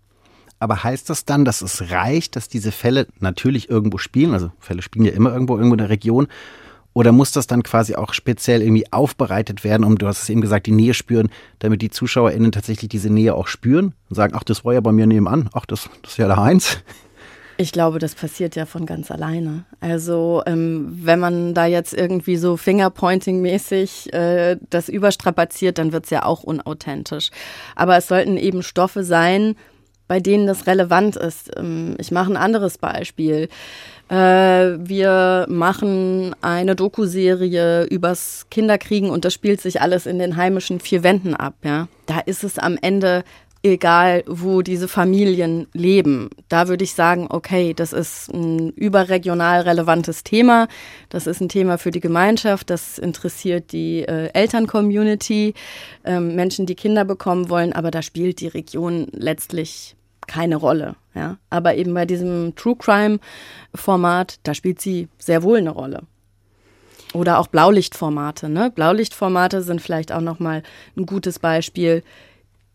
Aber 0.59 0.83
heißt 0.83 1.09
das 1.09 1.25
dann, 1.25 1.45
dass 1.45 1.61
es 1.61 1.91
reicht, 1.91 2.35
dass 2.35 2.49
diese 2.49 2.71
Fälle 2.71 3.07
natürlich 3.19 3.69
irgendwo 3.69 3.97
spielen? 3.97 4.33
Also 4.33 4.51
Fälle 4.59 4.81
spielen 4.81 5.05
ja 5.05 5.11
immer 5.11 5.31
irgendwo 5.31 5.55
irgendwo 5.55 5.75
in 5.75 5.79
der 5.79 5.89
Region. 5.89 6.27
Oder 6.93 7.11
muss 7.11 7.31
das 7.31 7.45
dann 7.45 7.61
quasi 7.61 7.95
auch 7.95 8.13
speziell 8.13 8.63
irgendwie 8.63 8.91
aufbereitet 8.91 9.63
werden, 9.63 9.83
um, 9.83 9.99
du 9.99 10.07
hast 10.07 10.23
es 10.23 10.29
eben 10.29 10.41
gesagt, 10.41 10.65
die 10.65 10.71
Nähe 10.71 10.95
spüren, 10.95 11.29
damit 11.59 11.83
die 11.83 11.91
ZuschauerInnen 11.91 12.51
tatsächlich 12.51 12.89
diese 12.89 13.11
Nähe 13.11 13.35
auch 13.35 13.45
spüren 13.45 13.93
und 14.09 14.15
sagen, 14.15 14.33
ach, 14.35 14.43
das 14.43 14.65
war 14.65 14.73
ja 14.73 14.81
bei 14.81 14.91
mir 14.91 15.05
nebenan, 15.05 15.47
ach, 15.53 15.67
das, 15.67 15.89
das 16.01 16.13
ist 16.13 16.17
ja 16.17 16.25
der 16.25 16.37
Heinz. 16.37 16.79
Ich 17.59 17.71
glaube, 17.71 17.97
das 17.97 18.13
passiert 18.13 18.55
ja 18.55 18.67
von 18.67 18.85
ganz 18.85 19.09
alleine. 19.09 19.65
Also 19.79 20.43
ähm, 20.45 20.89
wenn 21.01 21.19
man 21.19 21.55
da 21.55 21.65
jetzt 21.65 21.93
irgendwie 21.93 22.37
so 22.37 22.55
Fingerpointing-mäßig 22.55 24.13
äh, 24.13 24.57
das 24.69 24.89
überstrapaziert, 24.89 25.79
dann 25.79 25.91
wird's 25.91 26.11
ja 26.11 26.23
auch 26.23 26.43
unauthentisch. 26.43 27.31
Aber 27.75 27.97
es 27.97 28.07
sollten 28.07 28.37
eben 28.37 28.61
Stoffe 28.61 29.03
sein, 29.03 29.55
bei 30.07 30.19
denen 30.19 30.45
das 30.45 30.67
relevant 30.67 31.15
ist. 31.15 31.49
Ähm, 31.57 31.95
ich 31.97 32.11
mache 32.11 32.31
ein 32.31 32.37
anderes 32.37 32.77
Beispiel. 32.77 33.49
Äh, 34.09 34.15
wir 34.15 35.45
machen 35.49 36.35
eine 36.41 36.75
Doku-Serie 36.75 37.85
übers 37.85 38.45
Kinderkriegen 38.51 39.09
und 39.09 39.25
das 39.25 39.33
spielt 39.33 39.61
sich 39.61 39.81
alles 39.81 40.05
in 40.05 40.19
den 40.19 40.37
heimischen 40.37 40.79
vier 40.79 41.03
Wänden 41.03 41.35
ab. 41.35 41.55
Ja, 41.63 41.87
da 42.05 42.19
ist 42.19 42.43
es 42.43 42.59
am 42.59 42.77
Ende 42.81 43.23
egal 43.71 44.23
wo 44.27 44.61
diese 44.61 44.87
Familien 44.87 45.67
leben. 45.73 46.29
Da 46.49 46.67
würde 46.67 46.83
ich 46.83 46.93
sagen, 46.93 47.27
okay, 47.29 47.73
das 47.73 47.93
ist 47.93 48.33
ein 48.33 48.71
überregional 48.71 49.61
relevantes 49.61 50.23
Thema. 50.23 50.67
Das 51.09 51.27
ist 51.27 51.41
ein 51.41 51.49
Thema 51.49 51.77
für 51.77 51.91
die 51.91 51.99
Gemeinschaft. 51.99 52.69
Das 52.69 52.97
interessiert 52.97 53.71
die 53.71 54.03
äh, 54.03 54.29
Elterncommunity, 54.33 55.53
ähm, 56.05 56.35
Menschen, 56.35 56.65
die 56.65 56.75
Kinder 56.75 57.05
bekommen 57.05 57.49
wollen. 57.49 57.73
Aber 57.73 57.91
da 57.91 58.01
spielt 58.01 58.39
die 58.39 58.47
Region 58.47 59.07
letztlich 59.11 59.95
keine 60.27 60.57
Rolle. 60.57 60.95
Ja? 61.15 61.37
Aber 61.49 61.75
eben 61.75 61.93
bei 61.93 62.05
diesem 62.05 62.55
True 62.55 62.75
Crime 62.75 63.19
Format, 63.73 64.39
da 64.43 64.53
spielt 64.53 64.81
sie 64.81 65.07
sehr 65.17 65.43
wohl 65.43 65.57
eine 65.57 65.71
Rolle. 65.71 66.03
Oder 67.13 67.39
auch 67.39 67.47
Blaulichtformate. 67.47 68.49
Ne? 68.49 68.69
Blaulichtformate 68.69 69.61
sind 69.63 69.81
vielleicht 69.81 70.11
auch 70.11 70.21
nochmal 70.21 70.61
ein 70.95 71.05
gutes 71.05 71.39
Beispiel. 71.39 72.03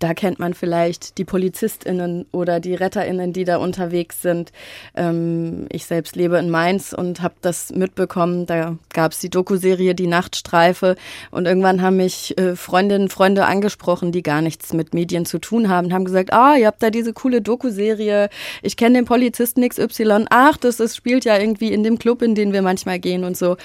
Da 0.03 0.15
kennt 0.15 0.41
man 0.41 0.53
vielleicht 0.53 1.17
die 1.19 1.25
PolizistInnen 1.25 2.27
oder 2.33 2.59
die 2.59 2.75
RetterInnen, 2.75 3.33
die 3.33 3.45
da 3.45 3.59
unterwegs 3.59 4.21
sind. 4.21 4.51
Ähm, 4.97 5.67
ich 5.71 5.87
selbst 5.87 6.17
lebe 6.17 6.39
in 6.39 6.51
Mainz 6.51 6.93
und 6.93 7.23
habe 7.23 7.35
das 7.41 7.71
mitbekommen. 7.71 8.47
Da 8.47 8.77
gab 8.93 9.13
es 9.13 9.21
die 9.21 9.31
Dokuserie 9.31 9.95
Die 9.95 10.09
Nachtstreife 10.09 10.97
und 11.31 11.47
irgendwann 11.47 11.83
haben 11.83 11.99
mich 11.99 12.37
äh, 12.37 12.57
Freundinnen 12.57 13.05
und 13.05 13.13
Freunde 13.13 13.47
angesprochen, 13.47 14.11
die 14.11 14.25
gar 14.25 14.43
nichts 14.43 14.73
mit 14.73 14.93
Medien 14.93 15.25
zu 15.25 15.39
tun 15.39 15.69
haben, 15.69 15.93
haben 15.93 16.05
gesagt, 16.05 16.33
ah, 16.33 16.57
ihr 16.57 16.67
habt 16.67 16.83
da 16.83 16.91
diese 16.91 17.13
coole 17.13 17.41
Dokuserie. 17.41 18.29
Ich 18.61 18.77
kenne 18.77 18.99
den 18.99 19.05
Polizisten 19.05 19.69
XY. 19.69 20.25
Ach, 20.31 20.57
das 20.57 20.81
ist, 20.81 20.97
spielt 20.97 21.25
ja 21.25 21.39
irgendwie 21.39 21.73
in 21.73 21.85
dem 21.85 22.01
Club, 22.01 22.23
in 22.23 22.35
den 22.35 22.53
wir 22.53 22.63
manchmal 22.63 22.99
gehen 22.99 23.23
und 23.23 23.37
so. 23.37 23.57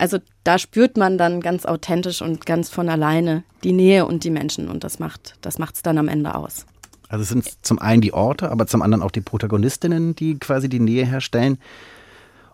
Also 0.00 0.16
da 0.44 0.58
spürt 0.58 0.96
man 0.96 1.18
dann 1.18 1.42
ganz 1.42 1.66
authentisch 1.66 2.22
und 2.22 2.46
ganz 2.46 2.70
von 2.70 2.88
alleine 2.88 3.44
die 3.62 3.72
Nähe 3.72 4.06
und 4.06 4.24
die 4.24 4.30
Menschen 4.30 4.70
und 4.70 4.82
das 4.82 4.98
macht 4.98 5.36
das 5.42 5.58
macht's 5.58 5.82
dann 5.82 5.98
am 5.98 6.08
Ende 6.08 6.34
aus. 6.34 6.64
Also 7.10 7.22
es 7.22 7.28
sind 7.28 7.46
zum 7.60 7.78
einen 7.78 8.00
die 8.00 8.14
Orte, 8.14 8.50
aber 8.50 8.66
zum 8.66 8.80
anderen 8.80 9.02
auch 9.02 9.10
die 9.10 9.20
Protagonistinnen, 9.20 10.14
die 10.14 10.38
quasi 10.38 10.70
die 10.70 10.80
Nähe 10.80 11.04
herstellen. 11.04 11.58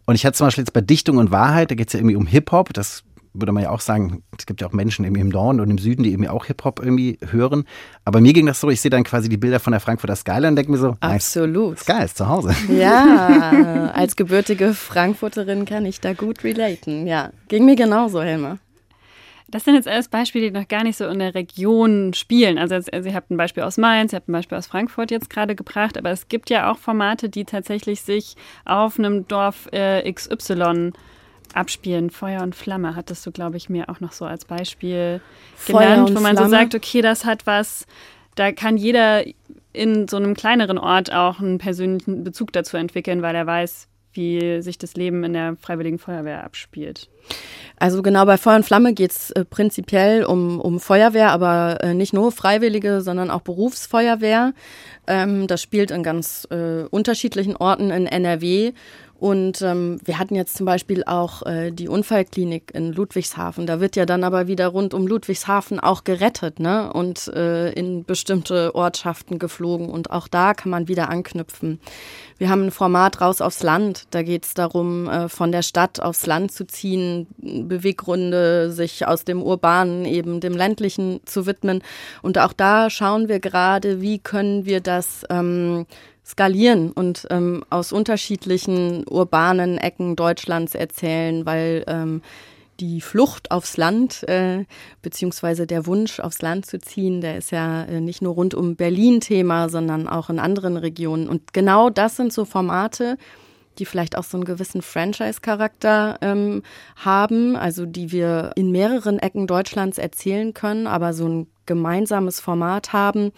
Und 0.06 0.16
ich 0.16 0.26
hatte 0.26 0.36
zum 0.36 0.48
Beispiel 0.48 0.62
jetzt 0.62 0.72
bei 0.72 0.80
Dichtung 0.80 1.18
und 1.18 1.30
Wahrheit, 1.30 1.70
da 1.70 1.76
geht 1.76 1.86
es 1.86 1.92
ja 1.92 2.00
irgendwie 2.00 2.16
um 2.16 2.26
Hip-Hop, 2.26 2.72
das 2.72 3.04
würde 3.40 3.52
man 3.52 3.62
ja 3.62 3.70
auch 3.70 3.80
sagen, 3.80 4.22
es 4.38 4.46
gibt 4.46 4.60
ja 4.60 4.66
auch 4.66 4.72
Menschen 4.72 5.04
im 5.04 5.28
Norden 5.28 5.60
und 5.60 5.70
im 5.70 5.78
Süden, 5.78 6.02
die 6.02 6.12
eben 6.12 6.26
auch 6.26 6.46
Hip-Hop 6.46 6.80
irgendwie 6.82 7.18
hören. 7.30 7.64
Aber 8.04 8.20
mir 8.20 8.32
ging 8.32 8.46
das 8.46 8.60
so, 8.60 8.70
ich 8.70 8.80
sehe 8.80 8.90
dann 8.90 9.04
quasi 9.04 9.28
die 9.28 9.36
Bilder 9.36 9.60
von 9.60 9.72
der 9.72 9.80
Frankfurter 9.80 10.16
Skyline 10.16 10.48
und 10.48 10.56
denke 10.56 10.72
mir 10.72 10.78
so, 10.78 10.96
absolut. 11.00 11.78
Sky 11.78 12.04
ist 12.04 12.16
zu 12.16 12.28
Hause. 12.28 12.54
Ja, 12.68 13.90
als 13.94 14.16
gebürtige 14.16 14.74
Frankfurterin 14.74 15.64
kann 15.64 15.84
ich 15.86 16.00
da 16.00 16.12
gut 16.12 16.44
relaten. 16.44 17.06
Ja, 17.06 17.30
ging 17.48 17.64
mir 17.64 17.76
genauso, 17.76 18.22
Helma. 18.22 18.58
Das 19.48 19.64
sind 19.64 19.76
jetzt 19.76 19.86
alles 19.86 20.08
Beispiele, 20.08 20.50
die 20.50 20.58
noch 20.58 20.66
gar 20.66 20.82
nicht 20.82 20.96
so 20.96 21.06
in 21.06 21.20
der 21.20 21.34
Region 21.34 22.14
spielen. 22.14 22.58
Also, 22.58 22.74
also 22.74 23.08
ihr 23.08 23.14
habt 23.14 23.30
ein 23.30 23.36
Beispiel 23.36 23.62
aus 23.62 23.76
Mainz, 23.76 24.12
ihr 24.12 24.16
habt 24.16 24.28
ein 24.28 24.32
Beispiel 24.32 24.58
aus 24.58 24.66
Frankfurt 24.66 25.12
jetzt 25.12 25.30
gerade 25.30 25.54
gebracht, 25.54 25.96
aber 25.96 26.10
es 26.10 26.26
gibt 26.26 26.50
ja 26.50 26.70
auch 26.70 26.78
Formate, 26.78 27.28
die 27.28 27.44
tatsächlich 27.44 28.00
sich 28.00 28.34
auf 28.64 28.98
einem 28.98 29.28
Dorf 29.28 29.68
äh, 29.72 30.10
XY 30.12 30.92
abspielen. 31.54 32.10
Feuer 32.10 32.42
und 32.42 32.54
Flamme 32.54 32.96
hattest 32.96 33.24
du, 33.26 33.32
glaube 33.32 33.56
ich, 33.56 33.68
mir 33.68 33.88
auch 33.88 34.00
noch 34.00 34.12
so 34.12 34.24
als 34.24 34.44
Beispiel 34.44 35.20
genannt, 35.66 36.10
wo 36.10 36.20
man 36.20 36.36
Flamme. 36.36 36.38
so 36.38 36.48
sagt, 36.48 36.74
okay, 36.74 37.02
das 37.02 37.24
hat 37.24 37.46
was, 37.46 37.86
da 38.34 38.52
kann 38.52 38.76
jeder 38.76 39.24
in 39.72 40.08
so 40.08 40.16
einem 40.16 40.34
kleineren 40.34 40.78
Ort 40.78 41.12
auch 41.12 41.40
einen 41.40 41.58
persönlichen 41.58 42.24
Bezug 42.24 42.52
dazu 42.52 42.76
entwickeln, 42.76 43.22
weil 43.22 43.34
er 43.34 43.46
weiß, 43.46 43.88
wie 44.16 44.62
sich 44.62 44.78
das 44.78 44.94
Leben 44.94 45.24
in 45.24 45.34
der 45.34 45.56
Freiwilligen 45.60 45.98
Feuerwehr 45.98 46.44
abspielt. 46.44 47.08
Also 47.78 48.02
genau 48.02 48.24
bei 48.24 48.38
Feuer 48.38 48.56
und 48.56 48.64
Flamme 48.64 48.94
geht 48.94 49.10
es 49.10 49.30
äh, 49.32 49.44
prinzipiell 49.44 50.24
um, 50.24 50.60
um 50.60 50.80
Feuerwehr, 50.80 51.30
aber 51.30 51.78
äh, 51.82 51.92
nicht 51.92 52.14
nur 52.14 52.32
Freiwillige, 52.32 53.02
sondern 53.02 53.30
auch 53.30 53.42
Berufsfeuerwehr. 53.42 54.54
Ähm, 55.06 55.46
das 55.46 55.60
spielt 55.60 55.90
in 55.90 56.02
ganz 56.02 56.48
äh, 56.50 56.84
unterschiedlichen 56.84 57.56
Orten 57.56 57.90
in 57.90 58.06
NRW. 58.06 58.72
Und 59.18 59.62
ähm, 59.62 59.98
wir 60.04 60.18
hatten 60.18 60.34
jetzt 60.34 60.56
zum 60.56 60.66
Beispiel 60.66 61.02
auch 61.04 61.42
äh, 61.46 61.70
die 61.70 61.88
Unfallklinik 61.88 62.74
in 62.74 62.92
Ludwigshafen. 62.92 63.66
Da 63.66 63.80
wird 63.80 63.96
ja 63.96 64.04
dann 64.04 64.24
aber 64.24 64.46
wieder 64.46 64.68
rund 64.68 64.92
um 64.92 65.06
Ludwigshafen 65.06 65.80
auch 65.80 66.04
gerettet 66.04 66.60
ne? 66.60 66.92
und 66.92 67.28
äh, 67.28 67.70
in 67.72 68.04
bestimmte 68.04 68.74
Ortschaften 68.74 69.38
geflogen. 69.38 69.88
Und 69.88 70.10
auch 70.10 70.28
da 70.28 70.52
kann 70.52 70.70
man 70.70 70.88
wieder 70.88 71.08
anknüpfen. 71.08 71.80
Wir 72.36 72.50
haben 72.50 72.64
ein 72.64 72.70
Format 72.70 73.22
raus 73.22 73.40
aufs 73.40 73.62
Land. 73.62 74.04
Da 74.10 74.22
geht 74.22 74.44
es 74.44 74.52
darum, 74.52 75.08
äh, 75.08 75.30
von 75.30 75.50
der 75.50 75.62
Stadt 75.62 75.98
aufs 76.00 76.26
Land 76.26 76.52
zu 76.52 76.66
ziehen, 76.66 77.26
Beweggründe, 77.38 78.70
sich 78.70 79.06
aus 79.06 79.24
dem 79.24 79.42
urbanen 79.42 80.04
eben 80.04 80.40
dem 80.40 80.54
ländlichen 80.54 81.20
zu 81.24 81.46
widmen. 81.46 81.82
Und 82.20 82.36
auch 82.36 82.52
da 82.52 82.90
schauen 82.90 83.28
wir 83.28 83.40
gerade, 83.40 84.02
wie 84.02 84.18
können 84.18 84.66
wir 84.66 84.82
das 84.82 85.24
ähm, 85.30 85.86
skalieren 86.26 86.90
und 86.90 87.26
ähm, 87.30 87.64
aus 87.70 87.92
unterschiedlichen 87.92 89.04
urbanen 89.08 89.78
Ecken 89.78 90.16
Deutschlands 90.16 90.74
erzählen, 90.74 91.46
weil 91.46 91.84
ähm, 91.86 92.22
die 92.80 93.00
Flucht 93.00 93.50
aufs 93.50 93.76
Land, 93.76 94.22
äh, 94.28 94.64
beziehungsweise 95.02 95.66
der 95.66 95.86
Wunsch 95.86 96.20
aufs 96.20 96.42
Land 96.42 96.66
zu 96.66 96.78
ziehen, 96.78 97.20
der 97.20 97.38
ist 97.38 97.52
ja 97.52 97.84
äh, 97.84 98.00
nicht 98.00 98.22
nur 98.22 98.34
rund 98.34 98.54
um 98.54 98.76
Berlin 98.76 99.20
Thema, 99.20 99.68
sondern 99.68 100.08
auch 100.08 100.28
in 100.28 100.38
anderen 100.38 100.76
Regionen. 100.76 101.28
Und 101.28 101.52
genau 101.52 101.90
das 101.90 102.16
sind 102.16 102.32
so 102.32 102.44
Formate, 102.44 103.16
die 103.78 103.84
vielleicht 103.84 104.18
auch 104.18 104.24
so 104.24 104.36
einen 104.36 104.44
gewissen 104.44 104.82
Franchise-Charakter 104.82 106.18
ähm, 106.22 106.62
haben, 106.96 107.56
also 107.56 107.86
die 107.86 108.10
wir 108.10 108.52
in 108.56 108.72
mehreren 108.72 109.18
Ecken 109.18 109.46
Deutschlands 109.46 109.98
erzählen 109.98 110.54
können, 110.54 110.86
aber 110.86 111.12
so 111.12 111.28
ein 111.28 111.46
gemeinsames 111.66 112.40
Format 112.40 112.92
haben, 112.92 113.32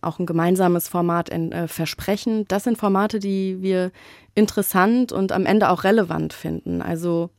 auch 0.00 0.18
ein 0.18 0.26
gemeinsames 0.26 0.88
Format 0.88 1.28
in, 1.28 1.52
äh, 1.52 1.68
versprechen. 1.68 2.46
Das 2.48 2.64
sind 2.64 2.78
Formate, 2.78 3.18
die 3.18 3.60
wir 3.60 3.92
interessant 4.34 5.12
und 5.12 5.32
am 5.32 5.46
Ende 5.46 5.68
auch 5.68 5.84
relevant 5.84 6.32
finden. 6.32 6.82
Also 6.82 7.30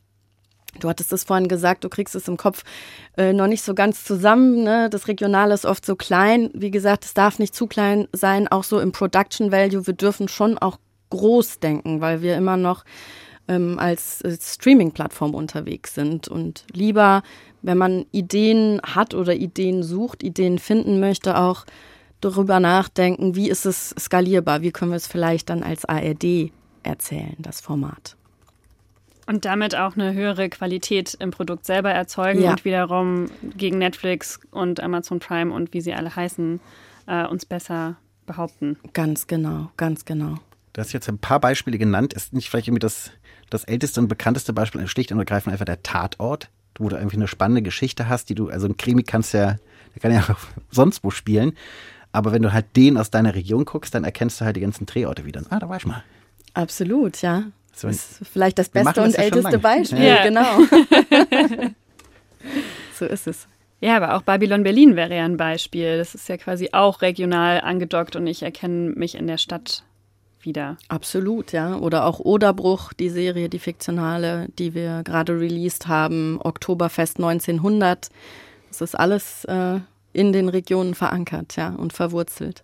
Du 0.80 0.90
hattest 0.90 1.14
es 1.14 1.24
vorhin 1.24 1.48
gesagt, 1.48 1.84
du 1.84 1.90
kriegst 1.90 2.16
es 2.16 2.28
im 2.28 2.38
Kopf 2.38 2.64
äh, 3.18 3.32
noch 3.32 3.48
nicht 3.48 3.64
so 3.64 3.76
ganz 3.76 4.04
zusammen. 4.04 4.64
Ne? 4.64 4.90
Das 4.90 5.08
Regionale 5.08 5.54
ist 5.54 5.66
oft 5.66 5.86
so 5.86 5.96
klein. 5.96 6.50
Wie 6.54 6.72
gesagt, 6.72 7.06
es 7.06 7.14
darf 7.14 7.40
nicht 7.40 7.54
zu 7.54 7.68
klein 7.68 8.08
sein, 8.12 8.48
auch 8.48 8.64
so 8.64 8.80
im 8.80 8.92
Production 8.92 9.52
Value. 9.52 9.86
Wir 9.86 9.94
dürfen 9.94 10.28
schon 10.28 10.58
auch 10.58 10.80
groß 11.12 11.60
denken, 11.60 12.02
weil 12.02 12.22
wir 12.22 12.36
immer 12.36 12.58
noch 12.58 12.86
ähm, 13.48 13.78
als, 13.80 14.22
als 14.24 14.56
Streaming-Plattform 14.56 15.36
unterwegs 15.36 15.96
sind 15.96 16.28
und 16.28 16.66
lieber 16.74 17.24
wenn 17.64 17.78
man 17.78 18.06
Ideen 18.12 18.80
hat 18.84 19.16
oder 19.16 19.34
Ideen 19.34 19.84
sucht, 19.84 20.22
Ideen 20.22 20.60
finden 20.60 21.00
möchte, 21.00 21.38
auch 21.38 21.66
darüber 22.22 22.60
nachdenken, 22.60 23.36
wie 23.36 23.50
ist 23.50 23.66
es 23.66 23.96
skalierbar, 23.98 24.62
wie 24.62 24.72
können 24.72 24.92
wir 24.92 24.98
es 24.98 25.08
vielleicht 25.08 25.50
dann 25.50 25.64
als 25.64 25.86
ARD 25.86 26.52
erzählen, 26.84 27.36
das 27.40 27.62
Format. 27.62 28.16
Und 29.26 29.46
damit 29.46 29.76
auch 29.76 29.96
eine 29.96 30.14
höhere 30.14 30.50
Qualität 30.50 31.16
im 31.20 31.32
Produkt 31.32 31.66
selber 31.66 31.92
erzeugen 31.92 32.42
ja. 32.42 32.52
und 32.52 32.66
wiederum 32.66 33.28
gegen 33.56 33.78
Netflix 33.78 34.42
und 34.52 34.82
Amazon 34.82 35.20
Prime 35.20 35.54
und 35.54 35.74
wie 35.74 35.80
sie 35.80 35.94
alle 35.94 36.14
heißen, 36.14 36.60
äh, 37.08 37.26
uns 37.26 37.46
besser 37.46 37.96
behaupten. 38.26 38.78
Ganz 38.92 39.28
genau, 39.28 39.72
ganz 39.78 40.04
genau. 40.04 40.36
Du 40.74 40.82
hast 40.82 40.92
jetzt 40.92 41.08
ein 41.08 41.20
paar 41.20 41.40
Beispiele 41.40 41.78
genannt. 41.78 42.14
Ist 42.14 42.34
nicht 42.34 42.50
vielleicht 42.50 42.68
irgendwie 42.68 42.80
das, 42.80 43.12
das 43.54 43.64
älteste 43.64 44.00
und 44.00 44.08
bekannteste 44.08 44.54
Beispiel 44.54 44.88
schlicht 44.88 45.12
und 45.12 45.20
ergreifend 45.20 45.54
einfach 45.54 45.66
der 45.66 45.84
Tatort? 45.84 46.50
wo 46.80 46.90
du 46.90 46.96
irgendwie 46.96 47.18
eine 47.18 47.28
spannende 47.28 47.62
Geschichte 47.62 48.10
hast, 48.10 48.30
die 48.30 48.36
du, 48.36 48.50
also 48.50 48.68
ein 48.68 48.78
Krimi 48.78 49.04
kannst 49.04 49.34
ja, 49.34 49.58
der 49.96 50.02
kann 50.02 50.12
ja 50.12 50.22
auch 50.30 50.40
sonst 50.72 51.04
wo 51.04 51.12
spielen. 51.12 51.56
Aber 52.12 52.32
wenn 52.32 52.42
du 52.44 52.54
halt 52.54 52.76
den 52.76 52.98
aus 52.98 53.10
deiner 53.10 53.34
Region 53.34 53.66
guckst, 53.66 53.96
dann 53.96 54.04
erkennst 54.04 54.40
du 54.40 54.46
halt 54.46 54.56
die 54.56 54.62
ganzen 54.62 54.86
Drehorte 54.86 55.26
wieder. 55.26 55.42
Ah, 55.50 55.60
da 55.60 55.68
war 55.68 55.78
ich 55.78 55.86
mal. 55.86 56.04
Absolut, 56.54 57.22
ja. 57.22 57.46
So, 57.76 57.88
das 57.88 58.22
ist 58.22 58.30
vielleicht 58.32 58.60
das 58.60 58.70
beste 58.70 59.02
und 59.02 59.14
das 59.14 59.16
älteste 59.16 59.58
Beispiel, 59.58 60.04
ja. 60.04 60.24
genau. 60.24 60.60
so 62.94 63.06
ist 63.06 63.26
es. 63.26 63.48
Ja, 63.80 63.98
aber 63.98 64.16
auch 64.16 64.22
Babylon 64.22 64.62
Berlin 64.62 64.96
wäre 64.96 65.16
ja 65.16 65.26
ein 65.26 65.38
Beispiel. 65.38 65.98
Das 65.98 66.14
ist 66.14 66.30
ja 66.30 66.38
quasi 66.38 66.70
auch 66.72 67.02
regional 67.02 67.62
angedockt 67.62 68.16
und 68.16 68.28
ich 68.28 68.44
erkenne 68.44 68.92
mich 68.92 69.16
in 69.16 69.26
der 69.26 69.40
Stadt 69.40 69.84
wieder. 70.46 70.78
Absolut, 70.88 71.52
ja. 71.52 71.76
Oder 71.78 72.06
auch 72.06 72.20
Oderbruch, 72.20 72.94
die 72.94 73.10
Serie, 73.10 73.50
die 73.50 73.60
fiktionale, 73.60 74.48
die 74.58 74.74
wir 74.74 75.04
gerade 75.04 75.40
released 75.40 75.88
haben, 75.88 76.40
Oktoberfest 76.44 77.18
1900. 77.18 78.10
Das 78.70 78.82
ist 78.82 78.96
alles 78.96 79.46
äh, 79.46 79.80
in 80.14 80.34
den 80.34 80.50
Regionen 80.50 80.96
verankert, 80.96 81.56
ja, 81.56 81.70
und 81.70 81.94
verwurzelt. 81.94 82.64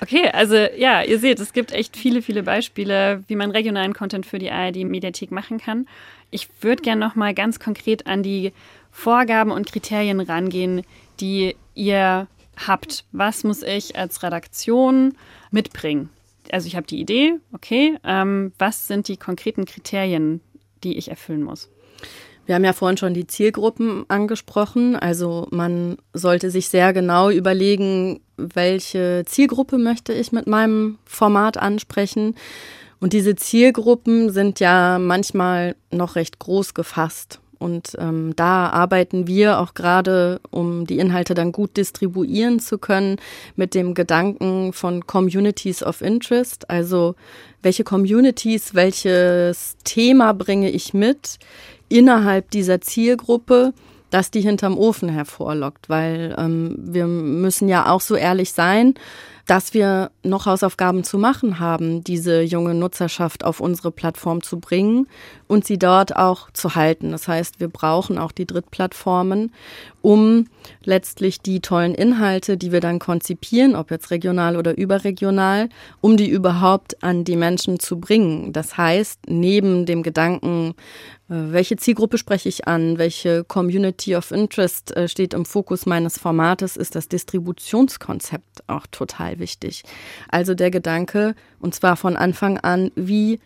Okay, 0.00 0.28
also 0.32 0.56
ja, 0.76 1.02
ihr 1.02 1.18
seht, 1.18 1.38
es 1.38 1.52
gibt 1.52 1.72
echt 1.72 1.96
viele, 1.96 2.20
viele 2.20 2.42
Beispiele, 2.42 3.22
wie 3.28 3.36
man 3.36 3.50
regionalen 3.50 3.94
Content 3.94 4.26
für 4.26 4.38
die 4.38 4.50
ARD-Mediathek 4.50 5.30
machen 5.30 5.58
kann. 5.58 5.86
Ich 6.30 6.48
würde 6.60 6.82
gerne 6.82 7.00
noch 7.00 7.14
mal 7.14 7.32
ganz 7.32 7.60
konkret 7.60 8.06
an 8.06 8.22
die 8.22 8.52
Vorgaben 8.90 9.52
und 9.52 9.70
Kriterien 9.70 10.20
rangehen, 10.20 10.82
die 11.20 11.54
ihr 11.74 12.26
habt. 12.66 13.04
Was 13.12 13.44
muss 13.44 13.62
ich 13.62 13.96
als 13.96 14.22
Redaktion 14.22 15.14
mitbringen? 15.50 16.10
Also 16.52 16.66
ich 16.66 16.76
habe 16.76 16.86
die 16.86 17.00
Idee, 17.00 17.34
okay, 17.52 17.98
ähm, 18.04 18.52
was 18.58 18.86
sind 18.86 19.08
die 19.08 19.16
konkreten 19.16 19.64
Kriterien, 19.64 20.40
die 20.82 20.96
ich 20.96 21.08
erfüllen 21.08 21.42
muss? 21.42 21.70
Wir 22.46 22.54
haben 22.54 22.64
ja 22.64 22.74
vorhin 22.74 22.98
schon 22.98 23.14
die 23.14 23.26
Zielgruppen 23.26 24.04
angesprochen. 24.08 24.96
Also 24.96 25.48
man 25.50 25.96
sollte 26.12 26.50
sich 26.50 26.68
sehr 26.68 26.92
genau 26.92 27.30
überlegen, 27.30 28.20
welche 28.36 29.22
Zielgruppe 29.26 29.78
möchte 29.78 30.12
ich 30.12 30.30
mit 30.30 30.46
meinem 30.46 30.98
Format 31.06 31.56
ansprechen. 31.56 32.34
Und 33.00 33.12
diese 33.12 33.34
Zielgruppen 33.34 34.30
sind 34.30 34.60
ja 34.60 34.98
manchmal 34.98 35.74
noch 35.90 36.16
recht 36.16 36.38
groß 36.38 36.74
gefasst. 36.74 37.40
Und 37.58 37.96
ähm, 37.98 38.34
da 38.36 38.68
arbeiten 38.68 39.26
wir 39.26 39.58
auch 39.60 39.74
gerade, 39.74 40.40
um 40.50 40.86
die 40.86 40.98
Inhalte 40.98 41.34
dann 41.34 41.52
gut 41.52 41.76
distribuieren 41.76 42.60
zu 42.60 42.78
können, 42.78 43.16
mit 43.56 43.74
dem 43.74 43.94
Gedanken 43.94 44.72
von 44.72 45.06
Communities 45.06 45.82
of 45.82 46.00
Interest. 46.00 46.68
Also 46.70 47.14
welche 47.62 47.84
Communities, 47.84 48.74
welches 48.74 49.76
Thema 49.84 50.32
bringe 50.32 50.70
ich 50.70 50.94
mit 50.94 51.38
innerhalb 51.88 52.50
dieser 52.50 52.80
Zielgruppe, 52.80 53.72
dass 54.14 54.30
die 54.30 54.42
hinterm 54.42 54.78
Ofen 54.78 55.08
hervorlockt. 55.08 55.88
Weil 55.88 56.36
ähm, 56.38 56.76
wir 56.78 57.06
müssen 57.08 57.68
ja 57.68 57.90
auch 57.90 58.00
so 58.00 58.14
ehrlich 58.14 58.52
sein 58.52 58.94
dass 59.46 59.74
wir 59.74 60.10
noch 60.22 60.46
Hausaufgaben 60.46 61.04
zu 61.04 61.18
machen 61.18 61.58
haben, 61.58 62.02
diese 62.02 62.40
junge 62.40 62.74
Nutzerschaft 62.74 63.44
auf 63.44 63.60
unsere 63.60 63.90
Plattform 63.90 64.42
zu 64.42 64.58
bringen 64.58 65.06
und 65.46 65.66
sie 65.66 65.78
dort 65.78 66.16
auch 66.16 66.50
zu 66.52 66.74
halten. 66.74 67.10
Das 67.10 67.28
heißt, 67.28 67.60
wir 67.60 67.68
brauchen 67.68 68.18
auch 68.18 68.32
die 68.32 68.46
Drittplattformen, 68.46 69.52
um 70.00 70.46
letztlich 70.82 71.40
die 71.40 71.60
tollen 71.60 71.94
Inhalte, 71.94 72.56
die 72.56 72.72
wir 72.72 72.80
dann 72.80 72.98
konzipieren, 72.98 73.76
ob 73.76 73.90
jetzt 73.90 74.10
regional 74.10 74.56
oder 74.56 74.76
überregional, 74.78 75.68
um 76.00 76.16
die 76.16 76.28
überhaupt 76.28 77.02
an 77.02 77.24
die 77.24 77.36
Menschen 77.36 77.78
zu 77.78 78.00
bringen. 78.00 78.52
Das 78.52 78.78
heißt, 78.78 79.20
neben 79.28 79.84
dem 79.84 80.02
Gedanken, 80.02 80.74
welche 81.52 81.76
Zielgruppe 81.76 82.18
spreche 82.18 82.48
ich 82.48 82.66
an? 82.66 82.98
Welche 82.98 83.44
Community 83.44 84.16
of 84.16 84.30
Interest 84.30 84.96
äh, 84.96 85.08
steht 85.08 85.34
im 85.34 85.44
Fokus 85.44 85.86
meines 85.86 86.18
Formates? 86.18 86.76
Ist 86.76 86.94
das 86.94 87.08
Distributionskonzept 87.08 88.64
auch 88.66 88.86
total 88.90 89.38
wichtig. 89.38 89.82
Also 90.28 90.54
der 90.54 90.70
Gedanke, 90.70 91.34
und 91.60 91.74
zwar 91.74 91.96
von 91.96 92.16
Anfang 92.16 92.58
an, 92.58 92.90
wie 92.94 93.40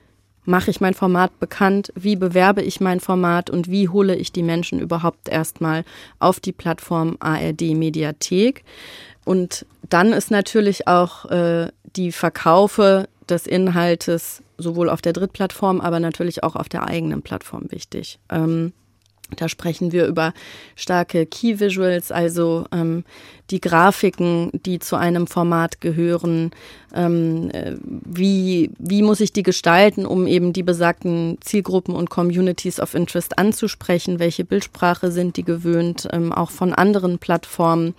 mache 0.44 0.70
ich 0.70 0.80
mein 0.80 0.94
Format 0.94 1.38
bekannt, 1.40 1.92
wie 1.94 2.16
bewerbe 2.16 2.62
ich 2.62 2.80
mein 2.80 3.00
Format 3.00 3.50
und 3.50 3.70
wie 3.70 3.88
hole 3.88 4.16
ich 4.16 4.32
die 4.32 4.42
Menschen 4.42 4.80
überhaupt 4.80 5.28
erstmal 5.28 5.84
auf 6.18 6.40
die 6.40 6.52
Plattform 6.52 7.16
ARD 7.20 7.74
Mediathek. 7.74 8.64
Und 9.24 9.66
dann 9.88 10.12
ist 10.12 10.30
natürlich 10.30 10.88
auch 10.88 11.26
äh, 11.26 11.68
die 11.96 12.12
Verkaufe 12.12 13.08
des 13.28 13.46
Inhaltes 13.46 14.42
sowohl 14.58 14.90
auf 14.90 15.00
der 15.00 15.12
Drittplattform, 15.12 15.80
aber 15.80 16.00
natürlich 16.00 16.42
auch 16.42 16.56
auf 16.56 16.68
der 16.68 16.86
eigenen 16.86 17.22
Plattform 17.22 17.70
wichtig. 17.70 18.18
Ähm, 18.28 18.72
da 19.36 19.48
sprechen 19.48 19.92
wir 19.92 20.06
über 20.06 20.32
starke 20.74 21.26
Key 21.26 21.60
Visuals, 21.60 22.10
also 22.10 22.64
ähm, 22.72 23.04
die 23.50 23.60
Grafiken, 23.60 24.50
die 24.52 24.78
zu 24.78 24.96
einem 24.96 25.26
Format 25.26 25.80
gehören. 25.80 26.50
Ähm, 26.94 27.50
äh, 27.50 27.76
wie, 27.82 28.70
wie 28.78 29.02
muss 29.02 29.20
ich 29.20 29.32
die 29.32 29.42
gestalten, 29.42 30.06
um 30.06 30.26
eben 30.26 30.52
die 30.52 30.62
besagten 30.62 31.38
Zielgruppen 31.40 31.94
und 31.94 32.10
Communities 32.10 32.80
of 32.80 32.94
Interest 32.94 33.38
anzusprechen? 33.38 34.18
Welche 34.18 34.44
Bildsprache 34.44 35.10
sind 35.10 35.36
die 35.36 35.44
gewöhnt, 35.44 36.08
ähm, 36.12 36.32
auch 36.32 36.50
von 36.50 36.74
anderen 36.74 37.18
Plattformen? 37.18 37.94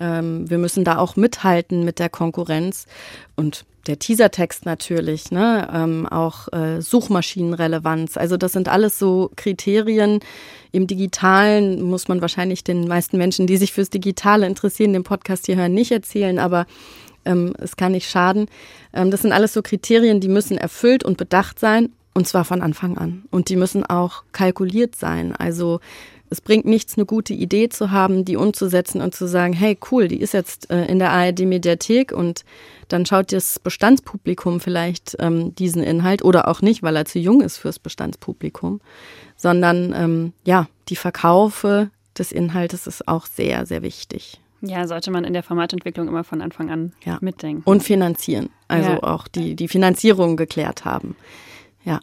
Ähm, 0.00 0.48
wir 0.48 0.58
müssen 0.58 0.84
da 0.84 0.98
auch 0.98 1.16
mithalten 1.16 1.84
mit 1.84 1.98
der 1.98 2.08
Konkurrenz. 2.08 2.86
Und 3.36 3.64
der 3.86 3.98
Teasertext 3.98 4.64
natürlich, 4.64 5.30
ne? 5.30 5.68
ähm, 5.72 6.06
auch 6.06 6.48
äh, 6.52 6.80
Suchmaschinenrelevanz. 6.80 8.16
Also 8.16 8.36
das 8.36 8.52
sind 8.52 8.68
alles 8.68 8.98
so 8.98 9.30
Kriterien. 9.36 10.20
Im 10.72 10.86
Digitalen 10.86 11.82
muss 11.82 12.08
man 12.08 12.20
wahrscheinlich 12.20 12.64
den 12.64 12.88
meisten 12.88 13.18
Menschen, 13.18 13.46
die 13.46 13.56
sich 13.56 13.72
fürs 13.72 13.90
Digitale 13.90 14.46
interessieren, 14.46 14.83
den 14.92 15.04
Podcast 15.04 15.46
hier 15.46 15.56
hören, 15.56 15.74
nicht 15.74 15.92
erzählen, 15.92 16.38
aber 16.38 16.66
ähm, 17.24 17.54
es 17.58 17.76
kann 17.76 17.92
nicht 17.92 18.08
schaden. 18.08 18.46
Ähm, 18.92 19.10
das 19.10 19.22
sind 19.22 19.32
alles 19.32 19.52
so 19.52 19.62
Kriterien, 19.62 20.20
die 20.20 20.28
müssen 20.28 20.58
erfüllt 20.58 21.04
und 21.04 21.16
bedacht 21.16 21.58
sein 21.58 21.90
und 22.14 22.28
zwar 22.28 22.44
von 22.44 22.62
Anfang 22.62 22.96
an. 22.96 23.24
Und 23.30 23.48
die 23.48 23.56
müssen 23.56 23.84
auch 23.84 24.22
kalkuliert 24.32 24.94
sein. 24.94 25.34
Also 25.34 25.80
es 26.30 26.40
bringt 26.40 26.64
nichts, 26.64 26.96
eine 26.96 27.06
gute 27.06 27.34
Idee 27.34 27.68
zu 27.68 27.90
haben, 27.90 28.24
die 28.24 28.36
umzusetzen 28.36 29.00
und 29.00 29.14
zu 29.14 29.28
sagen, 29.28 29.52
hey, 29.52 29.76
cool, 29.90 30.08
die 30.08 30.20
ist 30.20 30.32
jetzt 30.32 30.70
äh, 30.70 30.86
in 30.86 30.98
der 30.98 31.12
ARD-Mediathek 31.12 32.12
und 32.12 32.44
dann 32.88 33.06
schaut 33.06 33.32
das 33.32 33.58
Bestandspublikum 33.58 34.60
vielleicht 34.60 35.16
ähm, 35.18 35.54
diesen 35.54 35.82
Inhalt 35.82 36.24
oder 36.24 36.48
auch 36.48 36.62
nicht, 36.62 36.82
weil 36.82 36.96
er 36.96 37.04
zu 37.04 37.18
jung 37.18 37.40
ist 37.40 37.58
fürs 37.58 37.78
Bestandspublikum, 37.78 38.80
sondern 39.36 39.94
ähm, 39.96 40.32
ja, 40.44 40.68
die 40.88 40.96
Verkaufe 40.96 41.90
des 42.18 42.32
Inhaltes 42.32 42.86
ist 42.86 43.06
auch 43.06 43.26
sehr, 43.26 43.66
sehr 43.66 43.82
wichtig. 43.82 44.40
Ja, 44.66 44.86
sollte 44.86 45.10
man 45.10 45.24
in 45.24 45.32
der 45.32 45.42
Formatentwicklung 45.42 46.08
immer 46.08 46.24
von 46.24 46.40
Anfang 46.40 46.70
an 46.70 46.92
ja. 47.04 47.18
mitdenken. 47.20 47.62
Und 47.64 47.82
finanzieren. 47.82 48.50
Also 48.68 48.90
ja. 48.90 49.02
auch 49.02 49.28
die, 49.28 49.56
die 49.56 49.68
Finanzierung 49.68 50.36
geklärt 50.36 50.84
haben. 50.84 51.16
Ja. 51.84 52.00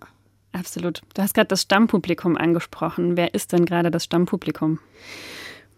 Absolut. 0.53 1.01
Du 1.13 1.21
hast 1.21 1.33
gerade 1.33 1.47
das 1.47 1.61
Stammpublikum 1.61 2.35
angesprochen. 2.35 3.15
Wer 3.15 3.33
ist 3.33 3.53
denn 3.53 3.65
gerade 3.65 3.89
das 3.89 4.03
Stammpublikum? 4.03 4.79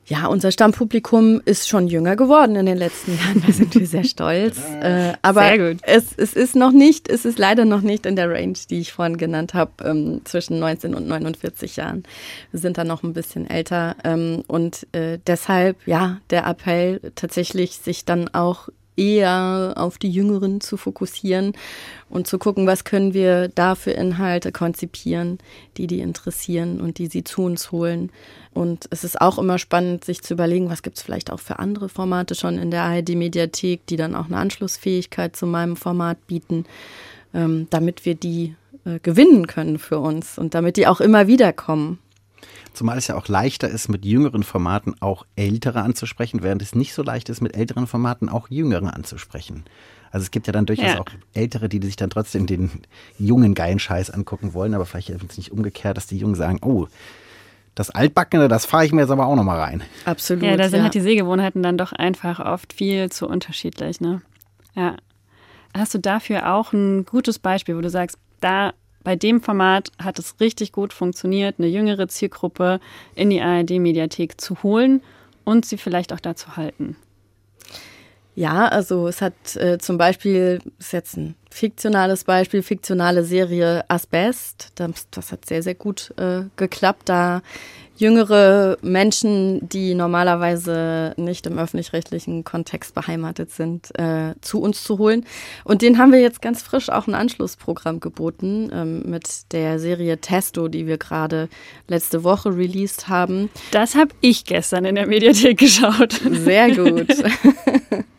Ja, 0.05 0.27
unser 0.27 0.51
Stammpublikum 0.51 1.41
ist 1.45 1.69
schon 1.69 1.87
jünger 1.87 2.15
geworden 2.15 2.55
in 2.55 2.65
den 2.65 2.77
letzten 2.77 3.17
Jahren. 3.17 3.41
Da 3.45 3.53
sind 3.53 3.73
wir 3.73 3.87
sehr 3.87 4.03
stolz. 4.03 4.59
äh, 4.81 5.13
aber 5.21 5.43
sehr 5.43 5.75
Es, 5.83 6.13
es 6.17 6.33
ist 6.33 6.55
noch 6.55 6.71
nicht, 6.71 7.09
es 7.09 7.23
ist 7.23 7.39
leider 7.39 7.63
noch 7.63 7.81
nicht 7.81 8.05
in 8.05 8.15
der 8.15 8.29
Range, 8.29 8.57
die 8.69 8.81
ich 8.81 8.91
vorhin 8.91 9.17
genannt 9.17 9.53
habe, 9.53 9.71
ähm, 9.83 10.21
zwischen 10.25 10.59
19 10.59 10.93
und 10.93 11.07
49 11.07 11.77
Jahren. 11.77 12.03
Wir 12.51 12.59
sind 12.59 12.77
dann 12.77 12.87
noch 12.87 13.03
ein 13.03 13.13
bisschen 13.13 13.49
älter. 13.49 13.95
Ähm, 14.03 14.43
und 14.47 14.87
äh, 14.91 15.19
deshalb, 15.25 15.77
ja, 15.85 16.19
der 16.29 16.45
Appell 16.47 16.99
tatsächlich, 17.15 17.77
sich 17.77 18.03
dann 18.03 18.27
auch 18.33 18.69
eher 18.95 19.73
auf 19.75 19.97
die 19.97 20.09
Jüngeren 20.09 20.61
zu 20.61 20.77
fokussieren 20.77 21.53
und 22.09 22.27
zu 22.27 22.37
gucken, 22.37 22.67
was 22.67 22.83
können 22.83 23.13
wir 23.13 23.47
da 23.49 23.75
für 23.75 23.91
Inhalte 23.91 24.51
konzipieren, 24.51 25.39
die 25.77 25.87
die 25.87 25.99
interessieren 25.99 26.79
und 26.79 26.97
die 26.97 27.07
sie 27.07 27.23
zu 27.23 27.43
uns 27.43 27.71
holen. 27.71 28.11
Und 28.53 28.87
es 28.91 29.03
ist 29.03 29.19
auch 29.19 29.39
immer 29.39 29.57
spannend, 29.57 30.05
sich 30.05 30.21
zu 30.21 30.35
überlegen, 30.35 30.69
was 30.69 30.83
gibt 30.83 30.97
es 30.97 31.03
vielleicht 31.03 31.31
auch 31.31 31.39
für 31.39 31.59
andere 31.59 31.89
Formate 31.89 32.35
schon 32.35 32.59
in 32.59 32.69
der 32.69 32.83
ARD-Mediathek, 32.83 33.85
die 33.87 33.95
dann 33.95 34.15
auch 34.15 34.25
eine 34.27 34.37
Anschlussfähigkeit 34.37 35.35
zu 35.35 35.47
meinem 35.47 35.75
Format 35.75 36.27
bieten, 36.27 36.65
ähm, 37.33 37.67
damit 37.71 38.05
wir 38.05 38.13
die 38.15 38.55
äh, 38.85 38.99
gewinnen 38.99 39.47
können 39.47 39.79
für 39.79 39.99
uns 39.99 40.37
und 40.37 40.53
damit 40.53 40.77
die 40.77 40.87
auch 40.87 41.01
immer 41.01 41.27
wieder 41.27 41.51
kommen. 41.51 41.99
Zumal 42.73 42.97
es 42.97 43.07
ja 43.07 43.15
auch 43.15 43.27
leichter 43.27 43.69
ist, 43.69 43.89
mit 43.89 44.05
jüngeren 44.05 44.43
Formaten 44.43 44.95
auch 45.01 45.25
ältere 45.35 45.81
anzusprechen, 45.81 46.43
während 46.43 46.61
es 46.61 46.75
nicht 46.75 46.93
so 46.93 47.03
leicht 47.03 47.29
ist, 47.29 47.41
mit 47.41 47.55
älteren 47.55 47.87
Formaten 47.87 48.29
auch 48.29 48.49
jüngere 48.49 48.93
anzusprechen. 48.93 49.63
Also 50.11 50.25
es 50.25 50.31
gibt 50.31 50.45
ja 50.47 50.53
dann 50.53 50.67
durchaus 50.67 50.93
ja. 50.93 50.99
auch 50.99 51.07
Ältere, 51.33 51.69
die 51.69 51.83
sich 51.83 51.95
dann 51.95 52.11
trotzdem 52.11 52.45
den 52.45 52.69
jungen 53.17 53.55
geilen 53.55 53.79
Scheiß 53.79 54.11
angucken 54.11 54.53
wollen, 54.53 54.75
aber 54.75 54.85
vielleicht 54.85 55.09
ist 55.09 55.23
es 55.27 55.37
nicht 55.37 55.51
umgekehrt, 55.51 55.97
dass 55.97 56.05
die 56.05 56.17
Jungen 56.17 56.35
sagen, 56.35 56.59
oh, 56.61 56.87
das 57.75 57.89
Altbackene, 57.89 58.47
das 58.47 58.65
fahre 58.65 58.85
ich 58.85 58.91
mir 58.91 59.01
jetzt 59.01 59.09
aber 59.09 59.25
auch 59.25 59.35
nochmal 59.35 59.59
rein. 59.59 59.81
Absolut. 60.05 60.43
Ja, 60.43 60.55
da 60.55 60.69
sind 60.69 60.77
ja. 60.77 60.83
halt 60.83 60.93
die 60.93 61.01
Sehgewohnheiten 61.01 61.63
dann 61.63 61.77
doch 61.77 61.91
einfach 61.91 62.39
oft 62.39 62.73
viel 62.73 63.11
zu 63.11 63.27
unterschiedlich, 63.27 63.99
ne? 64.01 64.21
Ja. 64.75 64.97
Hast 65.75 65.95
du 65.95 65.97
dafür 65.97 66.53
auch 66.53 66.71
ein 66.73 67.05
gutes 67.05 67.39
Beispiel, 67.39 67.75
wo 67.75 67.81
du 67.81 67.89
sagst, 67.89 68.19
da 68.41 68.73
bei 69.03 69.15
dem 69.15 69.41
Format 69.41 69.91
hat 70.01 70.19
es 70.19 70.39
richtig 70.39 70.71
gut 70.71 70.93
funktioniert, 70.93 71.55
eine 71.57 71.67
jüngere 71.67 72.07
Zielgruppe 72.07 72.79
in 73.15 73.29
die 73.29 73.41
ARD-Mediathek 73.41 74.39
zu 74.39 74.63
holen 74.63 75.01
und 75.43 75.65
sie 75.65 75.77
vielleicht 75.77 76.13
auch 76.13 76.19
da 76.19 76.35
zu 76.35 76.55
halten. 76.55 76.95
Ja, 78.35 78.67
also 78.67 79.07
es 79.07 79.21
hat 79.21 79.55
äh, 79.55 79.77
zum 79.77 79.97
Beispiel, 79.97 80.59
ist 80.79 80.93
jetzt 80.93 81.17
ein 81.17 81.35
fiktionales 81.51 82.23
Beispiel, 82.23 82.63
fiktionale 82.63 83.23
Serie 83.23 83.85
Asbest. 83.87 84.71
Das, 84.75 85.07
das 85.11 85.31
hat 85.31 85.45
sehr, 85.45 85.61
sehr 85.61 85.75
gut 85.75 86.11
äh, 86.17 86.43
geklappt. 86.55 87.09
Da 87.09 87.43
jüngere 87.95 88.77
Menschen, 88.81 89.69
die 89.69 89.93
normalerweise 89.93 91.13
nicht 91.15 91.45
im 91.45 91.59
öffentlich-rechtlichen 91.59 92.43
Kontext 92.43 92.95
beheimatet 92.95 93.51
sind, 93.51 93.97
äh, 93.99 94.33
zu 94.41 94.61
uns 94.61 94.83
zu 94.83 94.97
holen. 94.97 95.25
Und 95.63 95.83
den 95.83 95.99
haben 95.99 96.11
wir 96.11 96.19
jetzt 96.19 96.41
ganz 96.41 96.63
frisch 96.63 96.89
auch 96.89 97.05
ein 97.05 97.13
Anschlussprogramm 97.13 97.99
geboten 97.99 98.71
ähm, 98.73 99.03
mit 99.05 99.51
der 99.51 99.77
Serie 99.77 100.17
Testo, 100.17 100.69
die 100.69 100.87
wir 100.87 100.97
gerade 100.97 101.49
letzte 101.87 102.23
Woche 102.23 102.49
released 102.49 103.09
haben. 103.09 103.51
Das 103.69 103.93
habe 103.93 104.15
ich 104.21 104.45
gestern 104.45 104.85
in 104.85 104.95
der 104.95 105.05
Mediathek 105.05 105.57
geschaut. 105.59 106.19
Sehr 106.31 106.75
gut. 106.75 107.07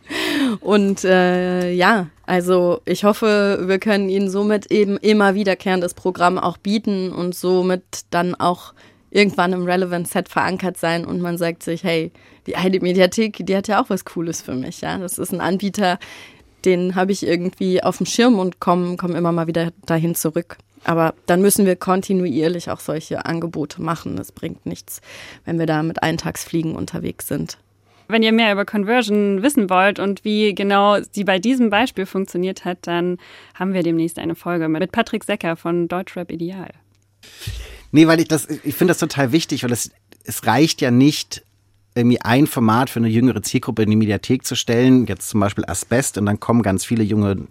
Und 0.60 1.04
äh, 1.04 1.70
ja, 1.72 2.08
also 2.26 2.80
ich 2.84 3.04
hoffe, 3.04 3.64
wir 3.66 3.78
können 3.78 4.08
Ihnen 4.08 4.30
somit 4.30 4.70
eben 4.70 4.96
immer 4.96 5.34
wiederkehrendes 5.34 5.94
Programm 5.94 6.38
auch 6.38 6.56
bieten 6.56 7.12
und 7.12 7.34
somit 7.34 7.82
dann 8.10 8.34
auch 8.34 8.74
irgendwann 9.10 9.52
im 9.52 9.64
Relevant 9.64 10.08
Set 10.08 10.28
verankert 10.28 10.76
sein 10.76 11.04
und 11.04 11.20
man 11.20 11.38
sagt 11.38 11.62
sich, 11.62 11.84
hey, 11.84 12.10
die 12.46 12.56
Heide 12.56 12.80
Mediathek, 12.80 13.46
die 13.46 13.56
hat 13.56 13.68
ja 13.68 13.80
auch 13.80 13.88
was 13.88 14.04
Cooles 14.04 14.42
für 14.42 14.54
mich. 14.54 14.80
Ja, 14.80 14.98
das 14.98 15.18
ist 15.18 15.32
ein 15.32 15.40
Anbieter, 15.40 15.98
den 16.64 16.94
habe 16.94 17.12
ich 17.12 17.26
irgendwie 17.26 17.82
auf 17.82 17.98
dem 17.98 18.06
Schirm 18.06 18.38
und 18.38 18.58
komme 18.60 18.96
komm 18.96 19.14
immer 19.14 19.32
mal 19.32 19.46
wieder 19.46 19.70
dahin 19.86 20.14
zurück. 20.14 20.58
Aber 20.82 21.14
dann 21.26 21.40
müssen 21.40 21.64
wir 21.64 21.76
kontinuierlich 21.76 22.70
auch 22.70 22.80
solche 22.80 23.24
Angebote 23.24 23.80
machen. 23.80 24.18
Es 24.18 24.32
bringt 24.32 24.66
nichts, 24.66 25.00
wenn 25.44 25.58
wir 25.58 25.66
da 25.66 25.82
mit 25.82 26.02
Eintagsfliegen 26.02 26.74
unterwegs 26.74 27.28
sind. 27.28 27.58
Wenn 28.08 28.22
ihr 28.22 28.32
mehr 28.32 28.52
über 28.52 28.64
Conversion 28.64 29.42
wissen 29.42 29.70
wollt 29.70 29.98
und 29.98 30.24
wie 30.24 30.54
genau 30.54 30.98
sie 31.12 31.24
bei 31.24 31.38
diesem 31.38 31.70
Beispiel 31.70 32.06
funktioniert 32.06 32.64
hat, 32.64 32.78
dann 32.82 33.18
haben 33.54 33.72
wir 33.72 33.82
demnächst 33.82 34.18
eine 34.18 34.34
Folge 34.34 34.68
mit 34.68 34.92
Patrick 34.92 35.24
Secker 35.24 35.56
von 35.56 35.88
Deutschrap 35.88 36.30
Ideal. 36.30 36.70
Nee, 37.92 38.06
weil 38.06 38.20
ich 38.20 38.28
das, 38.28 38.48
ich 38.48 38.74
finde 38.74 38.90
das 38.90 38.98
total 38.98 39.32
wichtig, 39.32 39.62
weil 39.64 39.72
es, 39.72 39.90
es 40.24 40.46
reicht 40.46 40.80
ja 40.80 40.90
nicht, 40.90 41.42
irgendwie 41.94 42.20
ein 42.20 42.46
Format 42.46 42.90
für 42.90 42.98
eine 42.98 43.08
jüngere 43.08 43.42
Zielgruppe 43.42 43.84
in 43.84 43.90
die 43.90 43.96
Mediathek 43.96 44.44
zu 44.44 44.56
stellen, 44.56 45.06
jetzt 45.06 45.28
zum 45.28 45.40
Beispiel 45.40 45.64
Asbest, 45.64 46.18
und 46.18 46.26
dann 46.26 46.40
kommen 46.40 46.62
ganz 46.62 46.84
viele 46.84 47.04
junge 47.04 47.46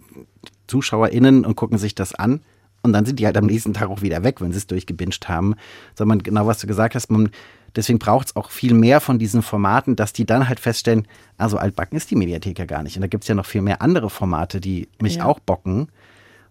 ZuschauerInnen 0.66 1.44
und 1.44 1.56
gucken 1.56 1.78
sich 1.78 1.94
das 1.94 2.14
an. 2.14 2.40
Und 2.82 2.92
dann 2.92 3.06
sind 3.06 3.18
die 3.18 3.24
halt 3.24 3.38
am 3.38 3.46
nächsten 3.46 3.72
Tag 3.72 3.88
auch 3.88 4.02
wieder 4.02 4.22
weg, 4.22 4.42
wenn 4.42 4.52
sie 4.52 4.58
es 4.58 4.66
durchgebinged 4.66 5.28
haben. 5.28 5.54
Sondern 5.94 6.22
genau, 6.22 6.46
was 6.46 6.58
du 6.58 6.66
gesagt 6.66 6.94
hast, 6.94 7.10
man, 7.10 7.30
deswegen 7.76 7.98
braucht 7.98 8.28
es 8.28 8.36
auch 8.36 8.50
viel 8.50 8.74
mehr 8.74 9.00
von 9.00 9.18
diesen 9.18 9.42
Formaten, 9.42 9.96
dass 9.96 10.12
die 10.12 10.26
dann 10.26 10.48
halt 10.48 10.60
feststellen, 10.60 11.06
also 11.36 11.56
altbacken 11.56 11.96
ist 11.96 12.10
die 12.10 12.16
Mediathek 12.16 12.58
ja 12.58 12.64
gar 12.64 12.82
nicht. 12.82 12.96
Und 12.96 13.02
da 13.02 13.08
gibt 13.08 13.24
es 13.24 13.28
ja 13.28 13.34
noch 13.34 13.46
viel 13.46 13.62
mehr 13.62 13.82
andere 13.82 14.10
Formate, 14.10 14.60
die 14.60 14.88
mich 15.00 15.16
ja. 15.16 15.24
auch 15.24 15.40
bocken. 15.40 15.88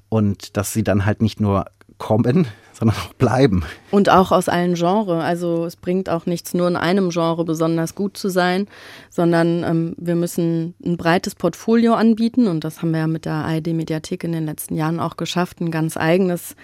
Und 0.10 0.58
dass 0.58 0.74
sie 0.74 0.84
dann 0.84 1.06
halt 1.06 1.22
nicht 1.22 1.40
nur 1.40 1.66
kommen, 1.98 2.48
sondern 2.74 2.98
auch 2.98 3.14
bleiben. 3.14 3.64
Und 3.92 4.10
auch 4.10 4.32
aus 4.32 4.50
allen 4.50 4.76
Genres. 4.76 5.24
Also 5.24 5.66
es 5.66 5.76
bringt 5.76 6.10
auch 6.10 6.26
nichts, 6.26 6.54
nur 6.54 6.68
in 6.68 6.76
einem 6.76 7.10
Genre 7.10 7.46
besonders 7.46 7.96
gut 7.96 8.18
zu 8.18 8.30
sein, 8.30 8.68
sondern 9.10 9.64
ähm, 9.64 9.96
wir 9.98 10.16
müssen 10.16 10.76
ein 10.84 10.98
breites 10.98 11.36
Portfolio 11.36 11.94
anbieten 11.94 12.48
und 12.48 12.64
das 12.64 12.82
haben 12.82 12.92
wir 12.92 13.00
ja 13.00 13.08
mit 13.08 13.26
der 13.26 13.34
ARD-Mediathek 13.34 14.24
in 14.24 14.34
den 14.34 14.46
letzten 14.46 14.76
Jahren 14.76 15.00
auch 15.00 15.18
geschafft, 15.18 15.62
ein 15.62 15.72
ganz 15.72 15.98
eigenes 15.98 16.56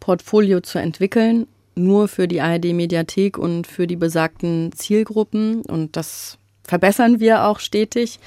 Portfolio 0.00 0.60
zu 0.60 0.78
entwickeln, 0.78 1.46
nur 1.78 2.08
für 2.08 2.28
die 2.28 2.40
ARD-Mediathek 2.40 3.38
und 3.38 3.66
für 3.66 3.86
die 3.86 3.96
besagten 3.96 4.72
Zielgruppen 4.72 5.62
und 5.62 5.96
das 5.96 6.38
verbessern 6.64 7.20
wir 7.20 7.44
auch 7.44 7.60
stetig, 7.60 8.20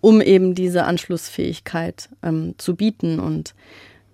um 0.00 0.20
eben 0.20 0.54
diese 0.54 0.84
Anschlussfähigkeit 0.84 2.08
ähm, 2.22 2.54
zu 2.58 2.74
bieten 2.76 3.20
und 3.20 3.54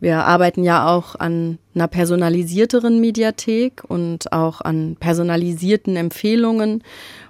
wir 0.05 0.25
arbeiten 0.27 0.65
ja 0.65 0.87
auch 0.87 1.15
an 1.15 1.59
einer 1.75 1.89
personalisierteren 1.89 3.01
Mediathek 3.01 3.85
und 3.89 4.33
auch 4.33 4.61
an 4.61 4.97
personalisierten 5.01 5.97
Empfehlungen. 5.97 6.85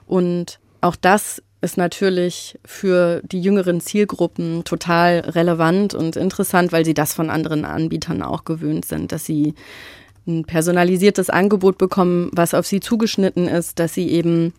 Und 0.08 0.58
auch 0.80 0.96
das 0.96 1.40
ist 1.60 1.76
natürlich 1.76 2.58
für 2.64 3.22
die 3.24 3.40
jüngeren 3.40 3.80
Zielgruppen 3.80 4.64
total 4.64 5.20
relevant 5.20 5.94
und 5.94 6.16
interessant, 6.16 6.72
weil 6.72 6.84
sie 6.84 6.94
das 6.94 7.14
von 7.14 7.30
anderen 7.30 7.64
Anbietern 7.64 8.22
auch 8.22 8.44
gewöhnt 8.44 8.86
sind, 8.86 9.12
dass 9.12 9.24
sie 9.24 9.54
ein 10.26 10.44
personalisiertes 10.44 11.30
Angebot 11.30 11.78
bekommen, 11.78 12.30
was 12.32 12.54
auf 12.54 12.66
sie 12.66 12.80
zugeschnitten 12.80 13.46
ist, 13.46 13.78
dass 13.78 13.94
sie 13.94 14.08
eben 14.08 14.52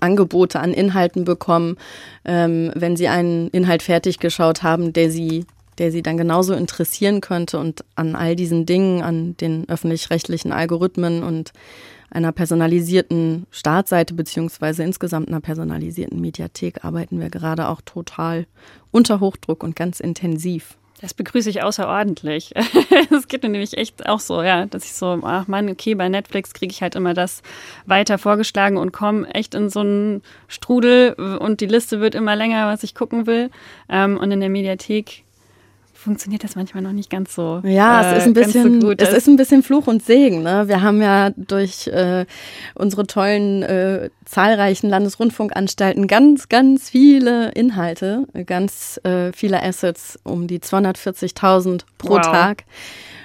Angebote 0.00 0.60
an 0.60 0.72
Inhalten 0.72 1.24
bekommen, 1.24 1.76
ähm, 2.24 2.70
wenn 2.74 2.96
sie 2.96 3.08
einen 3.08 3.48
Inhalt 3.48 3.82
fertig 3.82 4.18
geschaut 4.18 4.62
haben, 4.62 4.92
der 4.92 5.10
sie 5.10 5.46
der 5.78 5.92
sie 5.92 6.02
dann 6.02 6.16
genauso 6.16 6.54
interessieren 6.54 7.20
könnte 7.20 7.58
und 7.58 7.84
an 7.96 8.16
all 8.16 8.34
diesen 8.34 8.64
Dingen, 8.64 9.02
an 9.02 9.36
den 9.36 9.68
öffentlich-rechtlichen 9.68 10.52
Algorithmen 10.52 11.22
und 11.22 11.52
einer 12.10 12.32
personalisierten 12.32 13.46
Startseite 13.50 14.14
beziehungsweise 14.14 14.84
insgesamt 14.84 15.28
einer 15.28 15.40
personalisierten 15.40 16.20
Mediathek 16.20 16.84
arbeiten 16.84 17.20
wir 17.20 17.30
gerade 17.30 17.68
auch 17.68 17.82
total 17.82 18.46
unter 18.90 19.20
Hochdruck 19.20 19.62
und 19.62 19.76
ganz 19.76 20.00
intensiv. 20.00 20.78
Das 21.00 21.12
begrüße 21.12 21.50
ich 21.50 21.62
außerordentlich. 21.62 22.54
Es 23.10 23.28
geht 23.28 23.42
mir 23.42 23.50
nämlich 23.50 23.76
echt 23.76 24.06
auch 24.08 24.20
so, 24.20 24.42
ja, 24.42 24.66
dass 24.66 24.84
ich 24.84 24.94
so, 24.94 25.20
ach 25.22 25.46
man, 25.46 25.68
okay, 25.68 25.94
bei 25.94 26.08
Netflix 26.08 26.52
kriege 26.54 26.72
ich 26.72 26.82
halt 26.82 26.94
immer 26.94 27.14
das 27.14 27.42
weiter 27.84 28.18
vorgeschlagen 28.18 28.78
und 28.78 28.92
komme 28.92 29.28
echt 29.34 29.54
in 29.54 29.68
so 29.68 29.80
einen 29.80 30.22
Strudel 30.48 31.12
und 31.12 31.60
die 31.60 31.66
Liste 31.66 32.00
wird 32.00 32.14
immer 32.14 32.34
länger, 32.36 32.66
was 32.66 32.82
ich 32.82 32.94
gucken 32.94 33.26
will. 33.26 33.50
Ähm, 33.88 34.16
und 34.18 34.30
in 34.30 34.40
der 34.40 34.48
Mediathek 34.48 35.25
funktioniert 36.06 36.44
das 36.44 36.54
manchmal 36.54 36.84
noch 36.84 36.92
nicht 36.92 37.10
ganz 37.10 37.34
so. 37.34 37.60
Ja, 37.64 38.00
äh, 38.00 38.12
es 38.12 38.18
ist 38.18 38.26
ein 38.28 38.32
bisschen, 38.32 38.80
so 38.80 38.92
es 38.92 39.12
ist 39.12 39.26
ein 39.26 39.36
bisschen 39.36 39.64
Fluch 39.64 39.88
und 39.88 40.04
Segen. 40.04 40.42
Ne? 40.42 40.68
Wir 40.68 40.80
haben 40.80 41.02
ja 41.02 41.30
durch 41.36 41.88
äh, 41.88 42.26
unsere 42.76 43.08
tollen 43.08 43.64
äh, 43.64 44.10
zahlreichen 44.24 44.88
Landesrundfunkanstalten 44.88 46.06
ganz, 46.06 46.48
ganz 46.48 46.88
viele 46.90 47.50
Inhalte, 47.50 48.24
ganz 48.46 49.00
äh, 49.02 49.32
viele 49.32 49.62
Assets, 49.62 50.16
um 50.22 50.46
die 50.46 50.60
240.000 50.60 51.82
pro 51.98 52.14
wow. 52.14 52.20
Tag. 52.20 52.64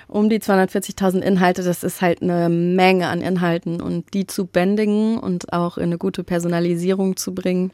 Um 0.07 0.27
die 0.27 0.39
240.000 0.39 1.21
Inhalte, 1.21 1.63
das 1.63 1.85
ist 1.85 2.01
halt 2.01 2.21
eine 2.21 2.49
Menge 2.49 3.07
an 3.07 3.21
Inhalten 3.21 3.79
und 3.79 4.13
die 4.13 4.27
zu 4.27 4.45
bändigen 4.45 5.17
und 5.17 5.53
auch 5.53 5.77
in 5.77 5.85
eine 5.85 5.97
gute 5.97 6.25
Personalisierung 6.25 7.15
zu 7.15 7.33
bringen, 7.33 7.71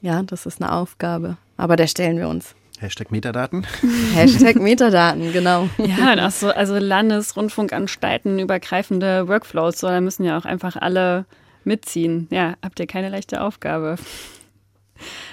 ja, 0.00 0.24
das 0.24 0.46
ist 0.46 0.60
eine 0.60 0.72
Aufgabe. 0.72 1.36
Aber 1.56 1.76
der 1.76 1.86
stellen 1.86 2.18
wir 2.18 2.28
uns. 2.28 2.56
Hashtag 2.80 3.10
Metadaten. 3.10 3.66
Hashtag 4.14 4.56
Metadaten, 4.56 5.32
genau. 5.32 5.68
Ja, 5.78 6.12
und 6.12 6.20
auch 6.20 6.30
so, 6.30 6.48
also 6.48 6.76
Landesrundfunkanstalten 6.78 8.38
übergreifende 8.38 9.28
Workflows, 9.28 9.78
so, 9.78 9.86
da 9.86 10.00
müssen 10.00 10.24
ja 10.24 10.38
auch 10.38 10.44
einfach 10.44 10.76
alle 10.76 11.24
mitziehen. 11.64 12.28
Ja, 12.30 12.54
habt 12.62 12.78
ihr 12.78 12.86
keine 12.86 13.08
leichte 13.08 13.40
Aufgabe. 13.40 13.96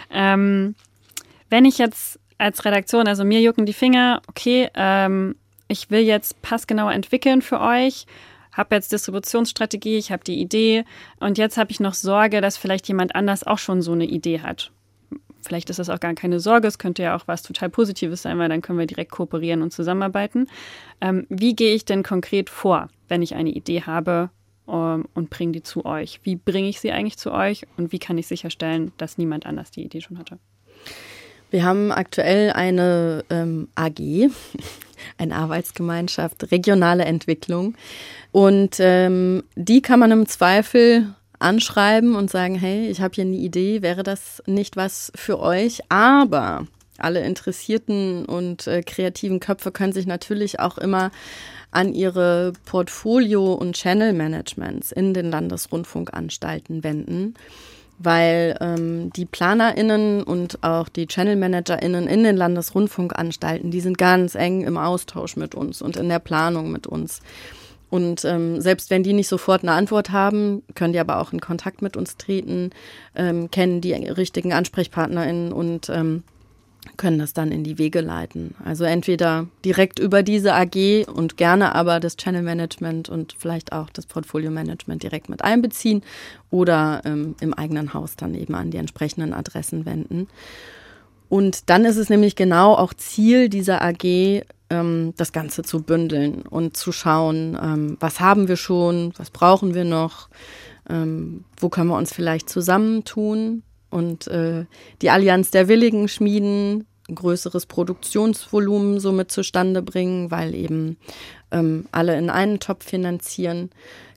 Ähm, 0.09 0.75
wenn 1.49 1.65
ich 1.65 1.77
jetzt 1.77 2.19
als 2.37 2.65
Redaktion, 2.65 3.07
also 3.07 3.23
mir 3.23 3.41
jucken 3.41 3.65
die 3.65 3.73
Finger, 3.73 4.21
okay, 4.27 4.69
ähm, 4.75 5.35
ich 5.67 5.91
will 5.91 6.01
jetzt 6.01 6.41
passgenau 6.41 6.89
entwickeln 6.89 7.41
für 7.41 7.59
euch, 7.61 8.05
habe 8.51 8.75
jetzt 8.75 8.91
Distributionsstrategie, 8.91 9.97
ich 9.97 10.11
habe 10.11 10.23
die 10.23 10.39
Idee 10.39 10.85
und 11.19 11.37
jetzt 11.37 11.57
habe 11.57 11.71
ich 11.71 11.79
noch 11.79 11.93
Sorge, 11.93 12.41
dass 12.41 12.57
vielleicht 12.57 12.87
jemand 12.87 13.15
anders 13.15 13.43
auch 13.43 13.57
schon 13.57 13.81
so 13.81 13.93
eine 13.93 14.05
Idee 14.05 14.41
hat 14.41 14.71
vielleicht 15.43 15.69
ist 15.69 15.79
das 15.79 15.89
auch 15.89 15.99
gar 15.99 16.13
keine 16.13 16.39
Sorge, 16.39 16.67
es 16.67 16.77
könnte 16.77 17.03
ja 17.03 17.15
auch 17.15 17.27
was 17.27 17.43
total 17.43 17.69
Positives 17.69 18.21
sein, 18.21 18.39
weil 18.39 18.49
dann 18.49 18.61
können 18.61 18.79
wir 18.79 18.85
direkt 18.85 19.11
kooperieren 19.11 19.61
und 19.61 19.71
zusammenarbeiten. 19.71 20.47
Ähm, 21.01 21.25
wie 21.29 21.55
gehe 21.55 21.75
ich 21.75 21.85
denn 21.85 22.03
konkret 22.03 22.49
vor, 22.49 22.89
wenn 23.07 23.21
ich 23.21 23.35
eine 23.35 23.49
Idee 23.49 23.81
habe 23.81 24.29
ähm, 24.67 25.05
und 25.13 25.29
bringe 25.29 25.53
die 25.53 25.63
zu 25.63 25.85
euch? 25.85 26.19
Wie 26.23 26.35
bringe 26.35 26.69
ich 26.69 26.79
sie 26.79 26.91
eigentlich 26.91 27.17
zu 27.17 27.31
euch 27.31 27.65
und 27.77 27.91
wie 27.91 27.99
kann 27.99 28.17
ich 28.17 28.27
sicherstellen, 28.27 28.91
dass 28.97 29.17
niemand 29.17 29.45
anders 29.45 29.71
die 29.71 29.83
Idee 29.83 30.01
schon 30.01 30.17
hatte? 30.17 30.39
Wir 31.53 31.65
haben 31.65 31.91
aktuell 31.91 32.51
eine 32.51 33.23
ähm, 33.29 33.67
AG, 33.75 33.99
eine 35.19 35.35
Arbeitsgemeinschaft, 35.35 36.51
regionale 36.51 37.05
Entwicklung. 37.05 37.75
Und 38.31 38.77
ähm, 38.79 39.43
die 39.55 39.83
kann 39.83 39.99
man 39.99 40.09
im 40.09 40.25
Zweifel 40.25 41.13
anschreiben 41.43 42.15
und 42.15 42.31
sagen, 42.31 42.55
hey, 42.55 42.89
ich 42.89 43.01
habe 43.01 43.15
hier 43.15 43.25
eine 43.25 43.35
Idee, 43.35 43.81
wäre 43.81 44.03
das 44.03 44.41
nicht 44.45 44.75
was 44.77 45.11
für 45.15 45.39
euch? 45.39 45.81
Aber 45.89 46.67
alle 46.97 47.21
interessierten 47.21 48.25
und 48.25 48.67
äh, 48.67 48.81
kreativen 48.81 49.39
Köpfe 49.39 49.71
können 49.71 49.93
sich 49.93 50.05
natürlich 50.05 50.59
auch 50.59 50.77
immer 50.77 51.11
an 51.71 51.93
ihre 51.93 52.53
Portfolio- 52.65 53.53
und 53.53 53.75
Channel-Managements 53.75 54.91
in 54.91 55.13
den 55.13 55.31
Landesrundfunkanstalten 55.31 56.83
wenden, 56.83 57.33
weil 57.97 58.55
ähm, 58.61 59.11
die 59.13 59.25
PlanerInnen 59.25 60.23
und 60.23 60.63
auch 60.63 60.87
die 60.87 61.07
Channel-ManagerInnen 61.07 62.07
in 62.07 62.23
den 62.23 62.37
Landesrundfunkanstalten, 62.37 63.71
die 63.71 63.81
sind 63.81 63.97
ganz 63.97 64.35
eng 64.35 64.61
im 64.61 64.77
Austausch 64.77 65.35
mit 65.35 65.55
uns 65.55 65.81
und 65.81 65.97
in 65.97 66.09
der 66.09 66.19
Planung 66.19 66.71
mit 66.71 66.85
uns. 66.85 67.21
Und 67.93 68.25
ähm, 68.25 68.59
selbst 68.59 68.89
wenn 68.89 69.03
die 69.03 69.13
nicht 69.13 69.27
sofort 69.27 69.61
eine 69.61 69.73
Antwort 69.73 70.09
haben, 70.09 70.63
können 70.73 70.93
die 70.93 70.99
aber 70.99 71.19
auch 71.19 71.31
in 71.31 71.39
Kontakt 71.39 71.83
mit 71.83 71.95
uns 71.95 72.17
treten, 72.17 72.71
ähm, 73.15 73.51
kennen 73.51 73.81
die 73.81 73.93
richtigen 73.93 74.51
AnsprechpartnerInnen 74.51 75.53
und 75.53 75.89
ähm, 75.89 76.23
können 76.97 77.19
das 77.19 77.33
dann 77.33 77.51
in 77.51 77.63
die 77.63 77.77
Wege 77.77 78.01
leiten. 78.01 78.55
Also 78.65 78.83
entweder 78.83 79.45
direkt 79.63 79.99
über 79.99 80.23
diese 80.23 80.55
AG 80.55 81.05
und 81.05 81.37
gerne 81.37 81.75
aber 81.75 81.99
das 81.99 82.17
Channel 82.17 82.41
Management 82.41 83.09
und 83.09 83.35
vielleicht 83.37 83.73
auch 83.73 83.91
das 83.91 84.07
Portfolio 84.07 84.49
Management 84.49 85.03
direkt 85.03 85.29
mit 85.29 85.43
einbeziehen 85.43 86.01
oder 86.49 87.03
ähm, 87.05 87.35
im 87.41 87.53
eigenen 87.53 87.93
Haus 87.93 88.15
dann 88.15 88.33
eben 88.33 88.55
an 88.55 88.71
die 88.71 88.77
entsprechenden 88.77 89.35
Adressen 89.35 89.85
wenden. 89.85 90.29
Und 91.29 91.69
dann 91.69 91.85
ist 91.85 91.97
es 91.97 92.09
nämlich 92.09 92.35
genau 92.35 92.73
auch 92.73 92.95
Ziel 92.95 93.49
dieser 93.49 93.83
AG, 93.83 94.45
ähm, 94.73 95.13
das 95.17 95.31
Ganze 95.31 95.61
zu 95.61 95.83
bündeln 95.83 96.41
und 96.41 96.75
zu 96.75 96.91
schauen, 96.91 97.57
ähm, 97.61 97.97
was 97.99 98.19
haben 98.19 98.47
wir 98.47 98.57
schon, 98.57 99.13
was 99.17 99.29
brauchen 99.29 99.73
wir 99.73 99.85
noch, 99.85 100.29
ähm, 100.89 101.45
wo 101.57 101.69
können 101.69 101.89
wir 101.89 101.97
uns 101.97 102.13
vielleicht 102.13 102.49
zusammentun 102.49 103.63
und 103.89 104.27
äh, 104.27 104.65
die 105.01 105.11
Allianz 105.11 105.51
der 105.51 105.67
Willigen 105.67 106.07
schmieden, 106.07 106.87
ein 107.07 107.15
größeres 107.15 107.65
Produktionsvolumen 107.65 108.99
somit 108.99 109.31
zustande 109.31 109.81
bringen, 109.81 110.31
weil 110.31 110.55
eben 110.55 110.97
ähm, 111.51 111.85
alle 111.91 112.17
in 112.17 112.29
einen 112.29 112.59
Topf 112.59 112.85
finanzieren. 112.85 113.69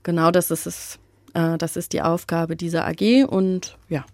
Genau 0.03 0.31
das 0.31 0.51
ist 0.51 0.67
es, 0.67 0.99
äh, 1.35 1.59
das 1.59 1.77
ist 1.77 1.93
die 1.93 2.03
Aufgabe 2.03 2.57
dieser 2.57 2.87
AG 2.87 3.25
und 3.29 3.77
ja, 3.89 4.05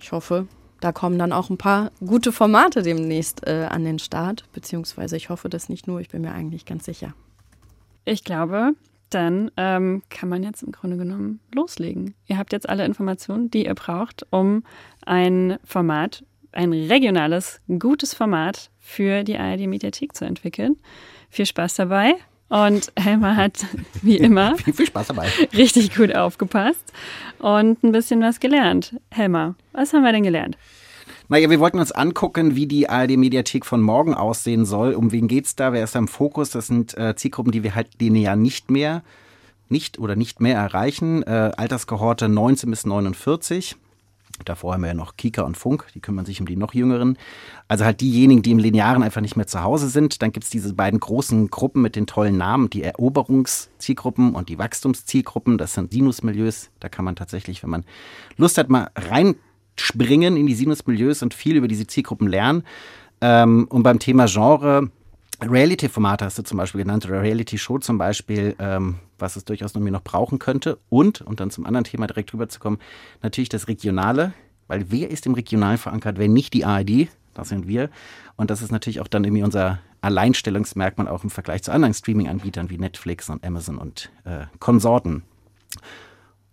ich 0.00 0.12
hoffe, 0.12 0.46
da 0.80 0.92
kommen 0.92 1.18
dann 1.18 1.32
auch 1.32 1.50
ein 1.50 1.58
paar 1.58 1.90
gute 2.00 2.32
Formate 2.32 2.82
demnächst 2.82 3.46
äh, 3.46 3.66
an 3.70 3.84
den 3.84 3.98
Start, 3.98 4.44
beziehungsweise 4.52 5.16
ich 5.16 5.28
hoffe 5.28 5.48
das 5.48 5.68
nicht 5.68 5.86
nur, 5.86 6.00
ich 6.00 6.08
bin 6.08 6.22
mir 6.22 6.32
eigentlich 6.32 6.66
ganz 6.66 6.84
sicher. 6.84 7.14
ich 8.04 8.24
glaube, 8.24 8.72
dann 9.10 9.50
ähm, 9.56 10.02
kann 10.10 10.28
man 10.28 10.42
jetzt 10.42 10.62
im 10.62 10.72
Grunde 10.72 10.96
genommen 10.96 11.40
loslegen. 11.54 12.14
Ihr 12.26 12.38
habt 12.38 12.52
jetzt 12.52 12.68
alle 12.68 12.84
Informationen, 12.84 13.50
die 13.50 13.64
ihr 13.64 13.74
braucht, 13.74 14.26
um 14.30 14.64
ein 15.04 15.58
Format, 15.64 16.24
ein 16.52 16.72
regionales, 16.72 17.60
gutes 17.78 18.14
Format 18.14 18.70
für 18.78 19.24
die 19.24 19.38
ARD-Mediathek 19.38 20.14
zu 20.14 20.24
entwickeln. 20.24 20.76
Viel 21.30 21.46
Spaß 21.46 21.74
dabei. 21.76 22.14
Und 22.48 22.92
Helmer 22.98 23.36
hat, 23.36 23.66
wie 24.02 24.16
immer, 24.16 24.56
viel, 24.64 24.72
viel 24.72 24.86
Spaß 24.86 25.08
dabei. 25.08 25.28
richtig 25.54 25.94
gut 25.94 26.14
aufgepasst 26.14 26.92
und 27.38 27.82
ein 27.84 27.92
bisschen 27.92 28.20
was 28.22 28.40
gelernt. 28.40 28.96
Helmer, 29.10 29.54
was 29.72 29.92
haben 29.92 30.02
wir 30.02 30.12
denn 30.12 30.22
gelernt? 30.22 30.56
Naja, 31.30 31.50
wir 31.50 31.60
wollten 31.60 31.78
uns 31.78 31.92
angucken, 31.92 32.56
wie 32.56 32.66
die 32.66 32.88
ARD-Mediathek 32.88 33.66
von 33.66 33.82
morgen 33.82 34.14
aussehen 34.14 34.64
soll. 34.64 34.94
Um 34.94 35.12
wen 35.12 35.28
geht's 35.28 35.56
da? 35.56 35.74
Wer 35.74 35.84
ist 35.84 35.94
da 35.94 35.98
im 35.98 36.08
Fokus? 36.08 36.48
Das 36.48 36.68
sind 36.68 36.96
äh, 36.96 37.14
Zielgruppen, 37.16 37.52
die 37.52 37.62
wir 37.62 37.74
halt 37.74 37.88
linear 38.00 38.34
nicht 38.34 38.70
mehr, 38.70 39.02
nicht 39.68 39.98
oder 39.98 40.16
nicht 40.16 40.40
mehr 40.40 40.56
erreichen. 40.56 41.22
Äh, 41.24 41.52
Alterskohorte 41.54 42.30
19 42.30 42.70
bis 42.70 42.86
49. 42.86 43.76
Davor 44.44 44.74
haben 44.74 44.82
wir 44.82 44.88
ja 44.88 44.94
noch 44.94 45.16
Kika 45.16 45.42
und 45.42 45.56
Funk, 45.56 45.86
die 45.94 46.00
kümmern 46.00 46.24
sich 46.24 46.40
um 46.40 46.46
die 46.46 46.56
noch 46.56 46.74
jüngeren. 46.74 47.18
Also 47.66 47.84
halt 47.84 48.00
diejenigen, 48.00 48.42
die 48.42 48.52
im 48.52 48.58
Linearen 48.58 49.02
einfach 49.02 49.20
nicht 49.20 49.36
mehr 49.36 49.46
zu 49.46 49.62
Hause 49.62 49.88
sind. 49.88 50.22
Dann 50.22 50.32
gibt's 50.32 50.50
diese 50.50 50.74
beiden 50.74 51.00
großen 51.00 51.48
Gruppen 51.50 51.82
mit 51.82 51.96
den 51.96 52.06
tollen 52.06 52.36
Namen, 52.36 52.70
die 52.70 52.82
Eroberungszielgruppen 52.82 54.34
und 54.34 54.48
die 54.48 54.58
Wachstumszielgruppen. 54.58 55.58
Das 55.58 55.74
sind 55.74 55.92
Sinusmilieus. 55.92 56.70
Da 56.80 56.88
kann 56.88 57.04
man 57.04 57.16
tatsächlich, 57.16 57.62
wenn 57.62 57.70
man 57.70 57.84
Lust 58.36 58.58
hat, 58.58 58.68
mal 58.68 58.90
reinspringen 58.94 60.36
in 60.36 60.46
die 60.46 60.54
Sinusmilieus 60.54 61.22
und 61.22 61.34
viel 61.34 61.56
über 61.56 61.68
diese 61.68 61.86
Zielgruppen 61.86 62.28
lernen. 62.28 62.64
Ähm, 63.20 63.66
und 63.68 63.82
beim 63.82 63.98
Thema 63.98 64.26
Genre, 64.26 64.90
Reality-Formate 65.40 66.24
hast 66.24 66.38
du 66.38 66.42
zum 66.42 66.58
Beispiel 66.58 66.82
genannt, 66.82 67.06
oder 67.06 67.22
Reality-Show 67.22 67.78
zum 67.78 67.98
Beispiel, 67.98 68.56
ähm, 68.58 68.96
was 69.18 69.36
es 69.36 69.44
durchaus 69.44 69.74
noch 69.74 69.80
mir 69.80 69.92
noch 69.92 70.02
brauchen 70.02 70.38
könnte. 70.38 70.78
Und, 70.88 71.20
und 71.20 71.40
dann 71.40 71.50
zum 71.50 71.64
anderen 71.64 71.84
Thema 71.84 72.06
direkt 72.06 72.32
rüberzukommen, 72.32 72.80
natürlich 73.22 73.48
das 73.48 73.68
Regionale, 73.68 74.32
weil 74.66 74.90
wer 74.90 75.10
ist 75.10 75.26
im 75.26 75.34
Regional 75.34 75.78
verankert, 75.78 76.18
wenn 76.18 76.32
nicht 76.32 76.54
die 76.54 76.64
ARD? 76.64 77.08
Das 77.34 77.50
sind 77.50 77.68
wir. 77.68 77.88
Und 78.36 78.50
das 78.50 78.62
ist 78.62 78.72
natürlich 78.72 79.00
auch 79.00 79.06
dann 79.06 79.22
irgendwie 79.22 79.44
unser 79.44 79.78
Alleinstellungsmerkmal 80.00 81.08
auch 81.08 81.22
im 81.22 81.30
Vergleich 81.30 81.62
zu 81.62 81.72
anderen 81.72 81.94
Streaming-Anbietern 81.94 82.68
wie 82.68 82.78
Netflix 82.78 83.30
und 83.30 83.44
Amazon 83.44 83.78
und 83.78 84.10
äh, 84.24 84.46
Konsorten. 84.58 85.22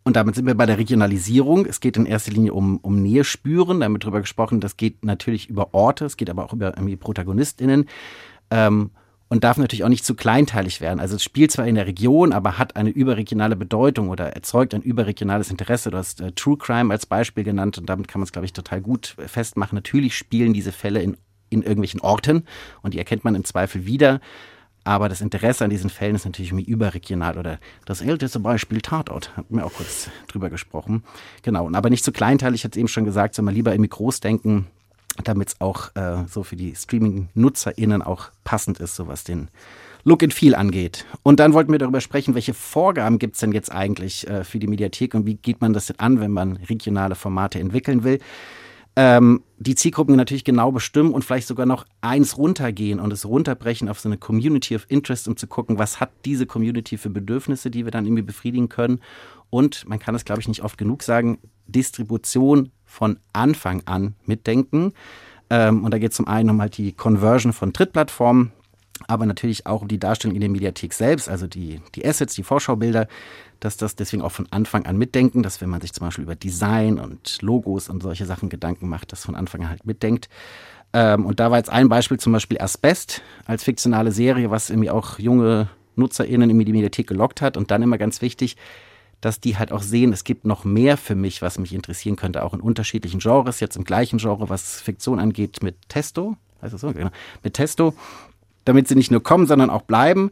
Und 0.03 0.15
damit 0.15 0.35
sind 0.35 0.45
wir 0.45 0.53
bei 0.53 0.67
der 0.67 0.77
Regionalisierung. 0.77 1.65
Es 1.65 1.79
geht 1.79 1.97
in 1.97 2.05
erster 2.05 2.31
Linie 2.31 2.53
um, 2.53 2.77
um 2.77 3.01
Nähe 3.01 3.23
spüren. 3.23 3.79
Da 3.79 3.85
haben 3.85 3.93
wir 3.93 3.99
drüber 3.99 4.21
gesprochen. 4.21 4.59
Das 4.59 4.77
geht 4.77 5.03
natürlich 5.03 5.49
über 5.49 5.73
Orte, 5.73 6.05
es 6.05 6.15
geht 6.15 6.29
aber 6.29 6.45
auch 6.45 6.53
über 6.53 6.77
irgendwie 6.77 6.95
ProtagonistInnen. 6.95 7.87
Ähm, 8.55 8.91
und 9.27 9.43
darf 9.43 9.57
natürlich 9.57 9.83
auch 9.83 9.89
nicht 9.89 10.05
zu 10.05 10.13
kleinteilig 10.13 10.81
werden. 10.81 10.99
Also 10.99 11.15
es 11.15 11.23
spielt 11.23 11.51
zwar 11.51 11.67
in 11.67 11.75
der 11.75 11.87
Region, 11.87 12.31
aber 12.31 12.57
hat 12.59 12.75
eine 12.75 12.91
überregionale 12.91 13.55
Bedeutung 13.55 14.09
oder 14.09 14.33
erzeugt 14.33 14.73
ein 14.73 14.83
überregionales 14.83 15.49
Interesse. 15.49 15.89
Du 15.89 15.97
hast 15.97 16.21
äh, 16.21 16.31
True 16.31 16.57
Crime 16.57 16.93
als 16.93 17.05
Beispiel 17.05 17.43
genannt 17.43 17.77
und 17.77 17.89
damit 17.89 18.07
kann 18.07 18.21
man 18.21 18.25
es, 18.25 18.31
glaube 18.31 18.45
ich, 18.45 18.53
total 18.53 18.81
gut 18.81 19.15
festmachen. 19.25 19.75
Natürlich 19.75 20.15
spielen 20.15 20.53
diese 20.53 20.71
Fälle 20.71 21.01
in, 21.01 21.17
in 21.49 21.63
irgendwelchen 21.63 22.01
Orten 22.01 22.43
und 22.81 22.93
die 22.93 22.99
erkennt 22.99 23.23
man 23.23 23.35
im 23.35 23.43
Zweifel 23.43 23.85
wieder. 23.85 24.21
Aber 24.83 25.09
das 25.09 25.21
Interesse 25.21 25.63
an 25.63 25.71
diesen 25.71 25.89
Fällen 25.89 26.13
ist 26.13 26.25
natürlich 26.25 26.51
überregional. 26.51 27.39
Oder 27.39 27.59
das 27.85 28.01
älteste 28.01 28.39
Beispiel 28.39 28.81
Tatort, 28.81 29.35
hatten 29.35 29.55
wir 29.57 29.65
auch 29.65 29.73
kurz 29.73 30.11
drüber 30.27 30.51
gesprochen. 30.51 31.03
Genau, 31.41 31.67
aber 31.73 31.89
nicht 31.89 32.03
zu 32.05 32.11
kleinteilig, 32.11 32.61
ich 32.61 32.65
hatte 32.65 32.77
es 32.77 32.79
eben 32.79 32.87
schon 32.87 33.05
gesagt, 33.05 33.33
sondern 33.33 33.55
lieber 33.55 33.73
irgendwie 33.73 33.89
groß 33.89 34.19
denken 34.19 34.67
damit 35.23 35.49
es 35.49 35.61
auch 35.61 35.95
äh, 35.95 36.25
so 36.27 36.43
für 36.43 36.55
die 36.55 36.75
Streaming-NutzerInnen 36.75 38.01
auch 38.01 38.29
passend 38.43 38.79
ist, 38.79 38.95
so 38.95 39.07
was 39.07 39.23
den 39.23 39.49
Look 40.03 40.21
and 40.21 40.33
Feel 40.33 40.53
angeht. 40.53 41.05
Und 41.23 41.39
dann 41.39 41.53
wollten 41.53 41.71
wir 41.71 41.79
darüber 41.79 42.01
sprechen, 42.01 42.35
welche 42.35 42.53
Vorgaben 42.53 43.17
gibt 43.17 43.35
es 43.35 43.39
denn 43.39 43.51
jetzt 43.51 43.71
eigentlich 43.71 44.27
äh, 44.27 44.43
für 44.43 44.59
die 44.59 44.67
Mediathek 44.67 45.15
und 45.15 45.25
wie 45.25 45.35
geht 45.35 45.61
man 45.61 45.73
das 45.73 45.87
denn 45.87 45.99
an, 45.99 46.19
wenn 46.19 46.31
man 46.31 46.57
regionale 46.57 47.15
Formate 47.15 47.59
entwickeln 47.59 48.03
will. 48.03 48.19
Ähm, 48.97 49.43
die 49.57 49.75
Zielgruppen 49.75 50.15
natürlich 50.15 50.43
genau 50.43 50.71
bestimmen 50.71 51.13
und 51.13 51.23
vielleicht 51.23 51.47
sogar 51.47 51.65
noch 51.65 51.85
eins 52.01 52.37
runtergehen 52.37 52.99
und 52.99 53.11
es 53.11 53.25
runterbrechen 53.25 53.89
auf 53.89 53.99
so 53.99 54.07
eine 54.07 54.17
Community 54.17 54.75
of 54.75 54.85
Interest, 54.89 55.27
um 55.27 55.35
zu 55.35 55.47
gucken, 55.47 55.77
was 55.77 55.99
hat 55.99 56.11
diese 56.23 56.45
Community 56.45 56.97
für 56.97 57.09
Bedürfnisse, 57.09 57.69
die 57.69 57.83
wir 57.85 57.91
dann 57.91 58.05
irgendwie 58.05 58.23
befriedigen 58.23 58.69
können. 58.69 59.01
Und 59.49 59.87
man 59.87 59.99
kann 59.99 60.15
es, 60.15 60.25
glaube 60.25 60.41
ich, 60.41 60.47
nicht 60.47 60.63
oft 60.63 60.77
genug 60.77 61.03
sagen, 61.03 61.39
Distribution 61.67 62.71
von 62.85 63.17
Anfang 63.33 63.81
an 63.85 64.15
mitdenken. 64.25 64.93
Ähm, 65.49 65.83
und 65.83 65.93
da 65.93 65.97
geht 65.97 66.11
es 66.11 66.17
zum 66.17 66.27
einen 66.27 66.49
um 66.49 66.61
halt 66.61 66.77
die 66.77 66.93
Conversion 66.93 67.53
von 67.53 67.73
Drittplattformen, 67.73 68.51
aber 69.07 69.25
natürlich 69.25 69.65
auch 69.65 69.81
um 69.81 69.87
die 69.87 69.99
Darstellung 69.99 70.35
in 70.35 70.41
der 70.41 70.49
Mediathek 70.49 70.93
selbst, 70.93 71.29
also 71.29 71.47
die, 71.47 71.81
die 71.95 72.05
Assets, 72.05 72.35
die 72.35 72.43
Vorschaubilder, 72.43 73.07
dass 73.59 73.77
das 73.77 73.95
deswegen 73.95 74.21
auch 74.21 74.31
von 74.31 74.47
Anfang 74.51 74.85
an 74.85 74.97
mitdenken, 74.97 75.43
dass 75.43 75.61
wenn 75.61 75.69
man 75.69 75.81
sich 75.81 75.93
zum 75.93 76.07
Beispiel 76.07 76.23
über 76.23 76.35
Design 76.35 76.99
und 76.99 77.41
Logos 77.41 77.89
und 77.89 78.01
solche 78.01 78.25
Sachen 78.25 78.49
Gedanken 78.49 78.87
macht, 78.87 79.11
das 79.11 79.25
von 79.25 79.35
Anfang 79.35 79.61
an 79.61 79.69
halt 79.69 79.85
mitdenkt. 79.85 80.29
Ähm, 80.93 81.25
und 81.25 81.39
da 81.39 81.51
war 81.51 81.57
jetzt 81.57 81.69
ein 81.69 81.89
Beispiel 81.89 82.19
zum 82.19 82.33
Beispiel 82.33 82.59
Asbest 82.59 83.21
als 83.45 83.63
fiktionale 83.63 84.11
Serie, 84.11 84.51
was 84.51 84.69
irgendwie 84.69 84.89
auch 84.89 85.19
junge 85.19 85.69
NutzerInnen 85.95 86.49
in 86.49 86.59
die 86.59 86.71
Mediathek 86.71 87.07
gelockt 87.07 87.41
hat. 87.41 87.57
Und 87.57 87.71
dann 87.71 87.81
immer 87.81 87.97
ganz 87.97 88.21
wichtig, 88.21 88.55
dass 89.21 89.39
die 89.39 89.57
halt 89.57 89.71
auch 89.71 89.81
sehen, 89.81 90.13
es 90.13 90.23
gibt 90.23 90.45
noch 90.45 90.63
mehr 90.63 90.97
für 90.97 91.15
mich, 91.15 91.41
was 91.41 91.57
mich 91.57 91.73
interessieren 91.73 92.15
könnte, 92.15 92.43
auch 92.43 92.53
in 92.53 92.61
unterschiedlichen 92.61 93.19
Genres, 93.19 93.59
jetzt 93.59 93.75
im 93.75 93.83
gleichen 93.83 94.19
Genre, 94.19 94.49
was 94.49 94.79
Fiktion 94.81 95.19
angeht, 95.19 95.63
mit 95.63 95.75
Testo, 95.89 96.37
heißt 96.61 96.73
das 96.73 96.81
so, 96.81 96.91
genau, 96.91 97.09
mit 97.43 97.55
Testo, 97.55 97.93
damit 98.65 98.87
sie 98.87 98.95
nicht 98.95 99.11
nur 99.11 99.23
kommen, 99.23 99.47
sondern 99.47 99.69
auch 99.69 99.83
bleiben. 99.83 100.31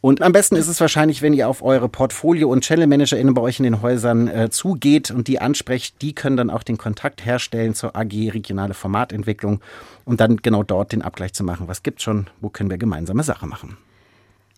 Und 0.00 0.20
am 0.20 0.32
besten 0.32 0.56
ist 0.56 0.66
es 0.66 0.80
wahrscheinlich, 0.80 1.22
wenn 1.22 1.32
ihr 1.32 1.48
auf 1.48 1.62
eure 1.62 1.88
Portfolio- 1.88 2.50
und 2.50 2.64
Channel-ManagerInnen 2.64 3.34
bei 3.34 3.42
euch 3.42 3.60
in 3.60 3.64
den 3.64 3.82
Häusern 3.82 4.26
äh, 4.26 4.50
zugeht 4.50 5.12
und 5.12 5.28
die 5.28 5.40
ansprecht. 5.40 6.02
Die 6.02 6.12
können 6.12 6.36
dann 6.36 6.50
auch 6.50 6.64
den 6.64 6.76
Kontakt 6.76 7.24
herstellen 7.24 7.74
zur 7.74 7.94
AG 7.94 8.10
Regionale 8.32 8.74
Formatentwicklung 8.74 9.60
und 10.04 10.20
dann 10.20 10.38
genau 10.38 10.64
dort 10.64 10.90
den 10.90 11.02
Abgleich 11.02 11.34
zu 11.34 11.44
machen. 11.44 11.68
Was 11.68 11.84
gibt's 11.84 12.02
schon? 12.02 12.26
Wo 12.40 12.48
können 12.48 12.68
wir 12.68 12.78
gemeinsame 12.78 13.22
Sache 13.22 13.46
machen? 13.46 13.76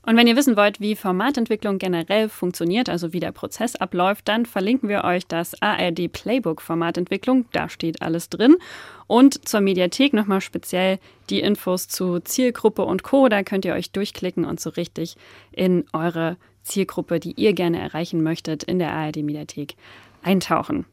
Und 0.06 0.16
wenn 0.16 0.26
ihr 0.26 0.36
wissen 0.36 0.56
wollt, 0.56 0.80
wie 0.80 0.96
Formatentwicklung 0.96 1.78
generell 1.78 2.28
funktioniert, 2.28 2.90
also 2.90 3.12
wie 3.14 3.20
der 3.20 3.32
Prozess 3.32 3.74
abläuft, 3.76 4.28
dann 4.28 4.44
verlinken 4.44 4.88
wir 4.88 5.04
euch 5.04 5.26
das 5.26 5.60
ARD 5.62 6.12
Playbook 6.12 6.60
Formatentwicklung. 6.60 7.46
Da 7.52 7.70
steht 7.70 8.02
alles 8.02 8.28
drin. 8.28 8.56
Und 9.06 9.48
zur 9.48 9.60
Mediathek 9.60 10.12
nochmal 10.12 10.42
speziell 10.42 10.98
die 11.30 11.40
Infos 11.40 11.88
zu 11.88 12.20
Zielgruppe 12.20 12.84
und 12.84 13.02
Co. 13.02 13.28
Da 13.28 13.42
könnt 13.42 13.64
ihr 13.64 13.72
euch 13.72 13.92
durchklicken 13.92 14.44
und 14.44 14.60
so 14.60 14.70
richtig 14.70 15.16
in 15.52 15.86
eure 15.94 16.36
Zielgruppe, 16.62 17.18
die 17.18 17.32
ihr 17.32 17.54
gerne 17.54 17.80
erreichen 17.80 18.22
möchtet, 18.22 18.62
in 18.62 18.78
der 18.78 18.92
ARD 18.92 19.16
Mediathek 19.16 19.74
eintauchen. 20.22 20.84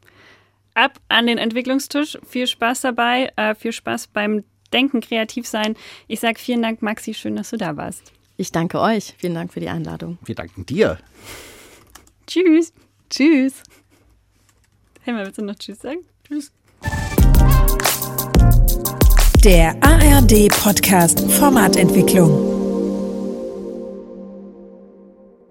Ab 0.72 0.98
an 1.08 1.26
den 1.26 1.36
Entwicklungstisch. 1.36 2.18
Viel 2.26 2.46
Spaß 2.46 2.80
dabei. 2.80 3.30
Äh, 3.36 3.54
viel 3.54 3.72
Spaß 3.72 4.06
beim 4.06 4.44
Denken, 4.72 5.02
kreativ 5.02 5.46
sein. 5.46 5.76
Ich 6.08 6.20
sage 6.20 6.38
vielen 6.38 6.62
Dank, 6.62 6.80
Maxi. 6.80 7.12
Schön, 7.12 7.36
dass 7.36 7.50
du 7.50 7.58
da 7.58 7.76
warst. 7.76 8.12
Ich 8.42 8.50
danke 8.50 8.80
euch. 8.80 9.14
Vielen 9.18 9.36
Dank 9.36 9.52
für 9.52 9.60
die 9.60 9.68
Einladung. 9.68 10.18
Wir 10.24 10.34
danken 10.34 10.66
dir. 10.66 10.98
Tschüss. 12.26 12.72
Tschüss. 13.08 13.62
Helma, 15.02 15.20
willst 15.20 15.38
du 15.38 15.44
noch 15.44 15.54
Tschüss 15.54 15.78
sagen? 15.78 16.00
Tschüss. 16.26 16.50
Der 19.44 19.76
ARD 19.80 20.48
Podcast 20.60 21.20
Formatentwicklung. 21.30 22.61